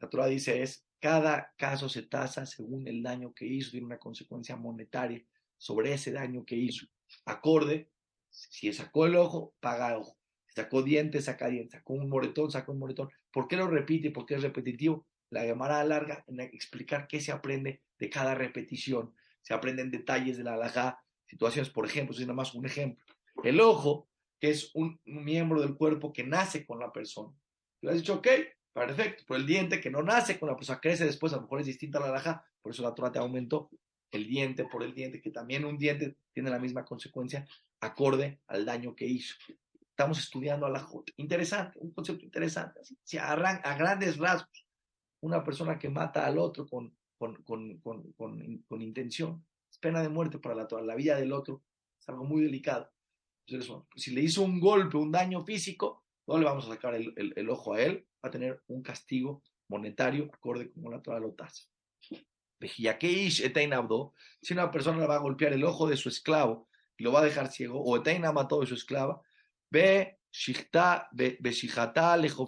La 0.00 0.08
Torah 0.08 0.26
dice 0.26 0.62
es, 0.62 0.86
cada 0.98 1.52
caso 1.56 1.88
se 1.88 2.02
tasa 2.02 2.46
según 2.46 2.88
el 2.88 3.02
daño 3.02 3.34
que 3.34 3.46
hizo, 3.46 3.70
tiene 3.70 3.86
una 3.86 3.98
consecuencia 3.98 4.56
monetaria 4.56 5.22
sobre 5.58 5.92
ese 5.92 6.12
daño 6.12 6.44
que 6.44 6.56
hizo. 6.56 6.86
Acorde, 7.26 7.90
si 8.30 8.72
sacó 8.72 9.06
el 9.06 9.16
ojo, 9.16 9.54
paga 9.60 9.98
ojo. 9.98 10.16
Sacó 10.54 10.82
diente, 10.82 11.20
saca 11.20 11.48
diente. 11.48 11.76
Sacó 11.76 11.92
un 11.92 12.08
moretón, 12.08 12.50
sacó 12.50 12.72
un 12.72 12.78
moretón. 12.78 13.10
¿Por 13.30 13.46
qué 13.46 13.56
lo 13.56 13.68
repite? 13.68 14.10
¿Por 14.10 14.24
qué 14.24 14.36
es 14.36 14.42
repetitivo? 14.42 15.06
La 15.28 15.44
llamará 15.44 15.84
larga 15.84 16.24
en 16.28 16.40
explicar 16.40 17.06
qué 17.08 17.20
se 17.20 17.32
aprende 17.32 17.82
de 17.98 18.08
cada 18.08 18.34
repetición 18.34 19.14
se 19.46 19.54
aprenden 19.54 19.92
detalles 19.92 20.36
de 20.36 20.42
la 20.42 20.54
halajá, 20.54 21.00
situaciones, 21.24 21.70
por 21.70 21.86
ejemplo, 21.86 22.12
si 22.12 22.22
es 22.22 22.26
nada 22.26 22.34
más 22.34 22.52
un 22.52 22.66
ejemplo. 22.66 23.04
El 23.44 23.60
ojo, 23.60 24.08
que 24.40 24.50
es 24.50 24.72
un, 24.74 25.00
miembro 25.04 25.60
del 25.60 25.76
cuerpo 25.76 26.12
que 26.12 26.24
nace 26.24 26.66
con 26.66 26.80
la 26.80 26.90
persona. 26.90 27.32
Le 27.80 27.90
has 27.92 27.98
dicho, 27.98 28.14
ok, 28.14 28.26
perfecto, 28.72 29.22
pero 29.28 29.38
el 29.38 29.46
diente 29.46 29.80
que 29.80 29.88
no 29.88 30.02
nace 30.02 30.36
con 30.36 30.48
la 30.48 30.56
persona, 30.56 30.80
crece 30.80 31.04
después, 31.04 31.32
a 31.32 31.36
lo 31.36 31.42
mejor 31.42 31.60
es 31.60 31.66
distinta 31.66 31.98
a 31.98 32.00
la 32.00 32.08
halajá, 32.08 32.44
por 32.60 32.72
eso 32.72 32.82
la 32.82 32.92
Torah 32.92 33.12
te 33.12 33.20
aumentó 33.20 33.70
el 34.10 34.26
diente 34.26 34.64
por 34.64 34.82
el 34.82 34.92
diente, 34.92 35.20
que 35.20 35.30
también 35.30 35.64
un 35.64 35.78
diente 35.78 36.16
tiene 36.32 36.50
la 36.50 36.58
misma 36.58 36.84
consecuencia 36.84 37.46
acorde 37.78 38.40
al 38.48 38.64
daño 38.64 38.96
que 38.96 39.06
hizo. 39.06 39.36
Estamos 39.90 40.18
estudiando 40.18 40.66
a 40.66 40.70
la 40.70 40.84
Interesante, 41.18 41.78
un 41.78 41.92
concepto 41.92 42.24
interesante. 42.24 42.80
Si 43.04 43.16
a, 43.16 43.30
a 43.30 43.78
grandes 43.78 44.16
rasgos, 44.18 44.66
una 45.20 45.44
persona 45.44 45.78
que 45.78 45.88
mata 45.88 46.26
al 46.26 46.36
otro 46.36 46.66
con 46.66 46.95
con, 47.18 47.42
con, 47.42 47.78
con, 47.80 48.12
con, 48.12 48.82
intención. 48.82 49.44
Es 49.70 49.78
pena 49.78 50.02
de 50.02 50.08
muerte 50.08 50.38
para 50.38 50.54
la, 50.54 50.68
la 50.82 50.94
vida 50.94 51.16
del 51.16 51.32
otro. 51.32 51.62
Es 51.98 52.08
algo 52.08 52.24
muy 52.24 52.42
delicado. 52.42 52.90
Si 53.96 54.10
le 54.12 54.22
hizo 54.22 54.42
un 54.42 54.60
golpe, 54.60 54.96
un 54.96 55.12
daño 55.12 55.44
físico, 55.44 56.04
no 56.26 56.38
le 56.38 56.44
vamos 56.44 56.66
a 56.66 56.70
sacar 56.70 56.94
el, 56.94 57.14
el, 57.16 57.50
ojo 57.50 57.74
a 57.74 57.82
él. 57.82 58.06
Va 58.24 58.28
a 58.28 58.32
tener 58.32 58.62
un 58.66 58.82
castigo 58.82 59.42
monetario 59.68 60.30
acorde 60.32 60.70
como 60.72 60.90
la 60.90 61.00
Torah 61.00 61.20
lo 61.20 61.32
tasa. 61.32 61.64
Si 62.58 64.52
una 64.52 64.70
persona 64.70 64.98
le 64.98 65.06
va 65.06 65.16
a 65.16 65.20
golpear 65.20 65.52
el 65.52 65.64
ojo 65.64 65.86
de 65.86 65.96
su 65.96 66.08
esclavo 66.08 66.68
y 66.96 67.04
lo 67.04 67.12
va 67.12 67.20
a 67.20 67.24
dejar 67.24 67.52
ciego, 67.52 67.80
o 67.82 67.96
Eteina 67.96 68.32
mató 68.32 68.60
de 68.60 68.66
su 68.66 68.74
esclava, 68.74 69.20
ve 69.70 70.18
Shihta, 70.32 71.10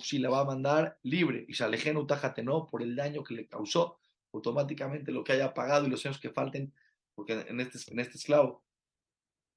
si 0.00 0.18
la 0.18 0.30
va 0.30 0.40
a 0.40 0.44
mandar 0.44 0.98
libre, 1.02 1.44
y 1.48 1.52
Shalejenu 1.52 2.06
no 2.42 2.66
por 2.66 2.82
el 2.82 2.96
daño 2.96 3.22
que 3.22 3.34
le 3.34 3.46
causó 3.46 3.97
automáticamente 4.32 5.12
lo 5.12 5.24
que 5.24 5.32
haya 5.32 5.54
pagado 5.54 5.86
y 5.86 5.90
los 5.90 6.04
años 6.04 6.20
que 6.20 6.30
falten, 6.30 6.72
porque 7.14 7.32
en 7.48 7.60
este, 7.60 7.78
en 7.92 8.00
este 8.00 8.18
esclavo 8.18 8.64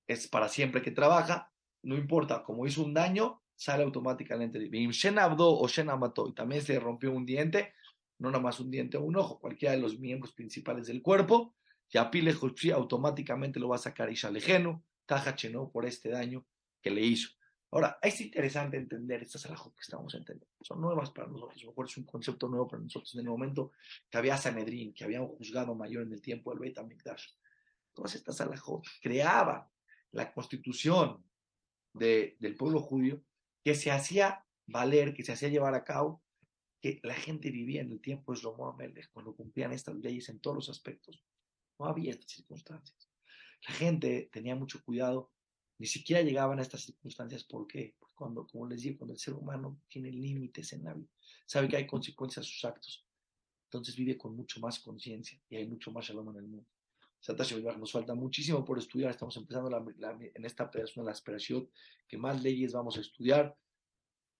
es 0.08 0.28
para 0.28 0.50
siempre 0.50 0.82
que 0.82 0.92
trabaja, 0.92 1.52
no 1.84 1.96
importa, 1.96 2.44
como 2.44 2.66
hizo 2.66 2.84
un 2.84 2.94
daño, 2.94 3.42
sale 3.56 3.84
automáticamente. 3.84 4.60
o 5.52 5.68
mató, 5.98 6.28
y 6.28 6.34
también 6.34 6.62
se 6.62 6.80
rompió 6.80 7.12
un 7.12 7.26
diente, 7.26 7.74
no 8.20 8.30
nada 8.30 8.44
más 8.44 8.60
un 8.60 8.72
diente 8.72 8.98
o 8.98 9.02
un 9.02 9.16
ojo, 9.16 9.40
cualquiera 9.40 9.76
de 9.76 9.82
los 9.82 10.00
miembros 10.00 10.34
principales 10.34 10.88
del 10.88 11.02
cuerpo, 11.02 11.56
ya 11.90 12.10
pile 12.10 12.34
automáticamente 12.74 13.60
lo 13.60 13.70
va 13.70 13.76
a 13.76 13.80
sacar 13.80 14.10
y 14.12 14.16
Shalejenu, 14.16 14.82
Tajacheno 15.06 15.70
por 15.72 15.86
este 15.86 16.10
daño 16.10 16.46
que 16.82 16.92
le 16.92 17.02
hizo. 17.02 17.30
Ahora, 17.72 17.98
es 18.02 18.20
interesante 18.20 18.76
entender 18.76 19.22
estas 19.22 19.46
alajot 19.46 19.74
que 19.74 19.82
estamos 19.82 20.14
entendiendo. 20.14 20.54
Son 20.62 20.82
nuevas 20.82 21.10
para 21.12 21.30
nosotros, 21.30 21.64
mejor 21.66 21.86
es 21.86 21.98
un 21.98 22.04
concepto 22.04 22.50
nuevo 22.50 22.68
para 22.68 22.84
nosotros. 22.84 23.14
En 23.16 23.22
el 23.22 23.28
momento 23.28 23.72
que 24.10 24.18
había 24.18 24.36
Sanedrín, 24.36 24.94
que 24.94 25.06
había 25.06 25.22
un 25.22 25.30
juzgado 25.30 25.74
mayor 25.74 26.04
en 26.04 26.12
el 26.12 26.22
tiempo 26.22 26.52
del 26.52 26.60
Beit 26.60 26.78
HaMikdash, 26.78 27.30
todas 27.94 28.14
estas 28.16 28.42
alajot 28.42 28.84
creaban 29.02 29.66
la 30.12 30.34
constitución 30.34 31.24
de, 31.94 32.36
del 32.40 32.56
pueblo 32.56 32.82
judío 32.82 33.24
que 33.64 33.74
se 33.74 33.90
hacía 33.90 34.46
valer, 34.68 35.14
que 35.14 35.24
se 35.24 35.32
hacía 35.32 35.48
llevar 35.48 35.74
a 35.74 35.86
cabo, 35.86 36.22
que 36.82 37.00
la 37.04 37.14
gente 37.14 37.52
vivía 37.52 37.82
en 37.82 37.92
el 37.92 38.02
tiempo 38.02 38.34
de 38.34 38.40
Shlomo 38.40 38.68
Amelech, 38.68 39.10
cuando 39.12 39.34
cumplían 39.34 39.72
estas 39.72 39.96
leyes 39.96 40.28
en 40.28 40.40
todos 40.40 40.56
los 40.56 40.70
aspectos. 40.70 41.24
No 41.80 41.86
había 41.86 42.12
estas 42.12 42.32
circunstancias. 42.32 43.10
La 43.68 43.74
gente 43.76 44.30
tenía 44.32 44.56
mucho 44.56 44.84
cuidado 44.84 45.32
ni 45.82 45.88
siquiera 45.88 46.22
llegaban 46.22 46.60
a 46.60 46.62
estas 46.62 46.84
circunstancias. 46.84 47.44
¿Por 47.44 47.66
qué? 47.66 47.96
Porque 48.00 48.14
cuando, 48.14 48.46
como 48.46 48.68
les 48.68 48.84
digo, 48.84 49.00
cuando 49.00 49.14
el 49.14 49.20
ser 49.20 49.34
humano 49.34 49.82
tiene 49.88 50.12
límites 50.12 50.74
en 50.74 50.84
la 50.84 50.94
vida, 50.94 51.10
sabe 51.48 51.68
que 51.68 51.76
hay 51.76 51.88
consecuencias 51.88 52.46
a 52.46 52.48
sus 52.48 52.64
actos, 52.66 53.04
entonces 53.64 53.96
vive 53.96 54.16
con 54.16 54.36
mucho 54.36 54.60
más 54.60 54.78
conciencia 54.80 55.42
y 55.50 55.56
hay 55.56 55.68
mucho 55.68 55.92
más 55.92 56.06
shalom 56.06 56.30
en 56.30 56.36
el 56.36 56.48
mundo. 56.48 56.68
Nos 57.80 57.92
falta 57.92 58.14
muchísimo 58.14 58.64
por 58.64 58.78
estudiar. 58.78 59.10
Estamos 59.10 59.36
empezando 59.38 59.76
en 59.76 60.46
esta 60.46 60.70
persona, 60.70 61.06
la 61.06 61.14
aspiración, 61.14 61.68
que 62.08 62.18
más 62.18 62.44
leyes 62.44 62.74
vamos 62.74 62.98
a 63.00 63.02
estudiar 63.02 63.58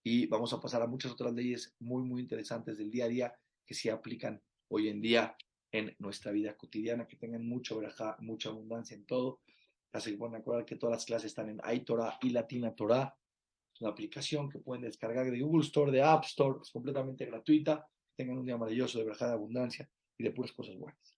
y 0.04 0.26
vamos 0.26 0.52
a 0.52 0.60
pasar 0.60 0.82
a 0.82 0.86
muchas 0.86 1.10
otras 1.10 1.32
leyes 1.32 1.74
muy, 1.80 2.04
muy 2.04 2.20
interesantes 2.20 2.78
del 2.78 2.88
día 2.88 3.06
a 3.06 3.08
día 3.08 3.34
que 3.66 3.74
se 3.74 3.90
aplican 3.90 4.40
hoy 4.68 4.88
en 4.88 5.00
día 5.00 5.36
en 5.72 5.96
nuestra 5.98 6.30
vida 6.30 6.56
cotidiana, 6.56 7.08
que 7.08 7.16
tengan 7.16 7.44
mucha 7.44 7.74
mucha 8.20 8.48
abundancia 8.48 8.94
en 8.94 9.06
todo. 9.06 9.40
Así 9.92 10.12
que 10.12 10.18
pueden 10.18 10.36
acordar 10.36 10.64
que 10.64 10.76
todas 10.76 10.96
las 10.96 11.04
clases 11.04 11.26
están 11.26 11.50
en 11.50 11.60
iTorah 11.70 12.18
y 12.22 12.30
Latina 12.30 12.74
Torah. 12.74 13.14
Es 13.74 13.80
una 13.80 13.90
aplicación 13.90 14.48
que 14.48 14.58
pueden 14.58 14.82
descargar 14.82 15.30
de 15.30 15.40
Google 15.40 15.64
Store, 15.64 15.92
de 15.92 16.02
App 16.02 16.24
Store, 16.24 16.58
es 16.62 16.70
completamente 16.70 17.26
gratuita. 17.26 17.86
tengan 18.16 18.38
un 18.38 18.46
día 18.46 18.56
maravilloso 18.56 18.98
de 18.98 19.04
braja 19.04 19.26
de 19.26 19.32
abundancia 19.32 19.88
y 20.18 20.24
de 20.24 20.30
puras 20.30 20.52
cosas 20.52 20.76
buenas. 20.76 21.16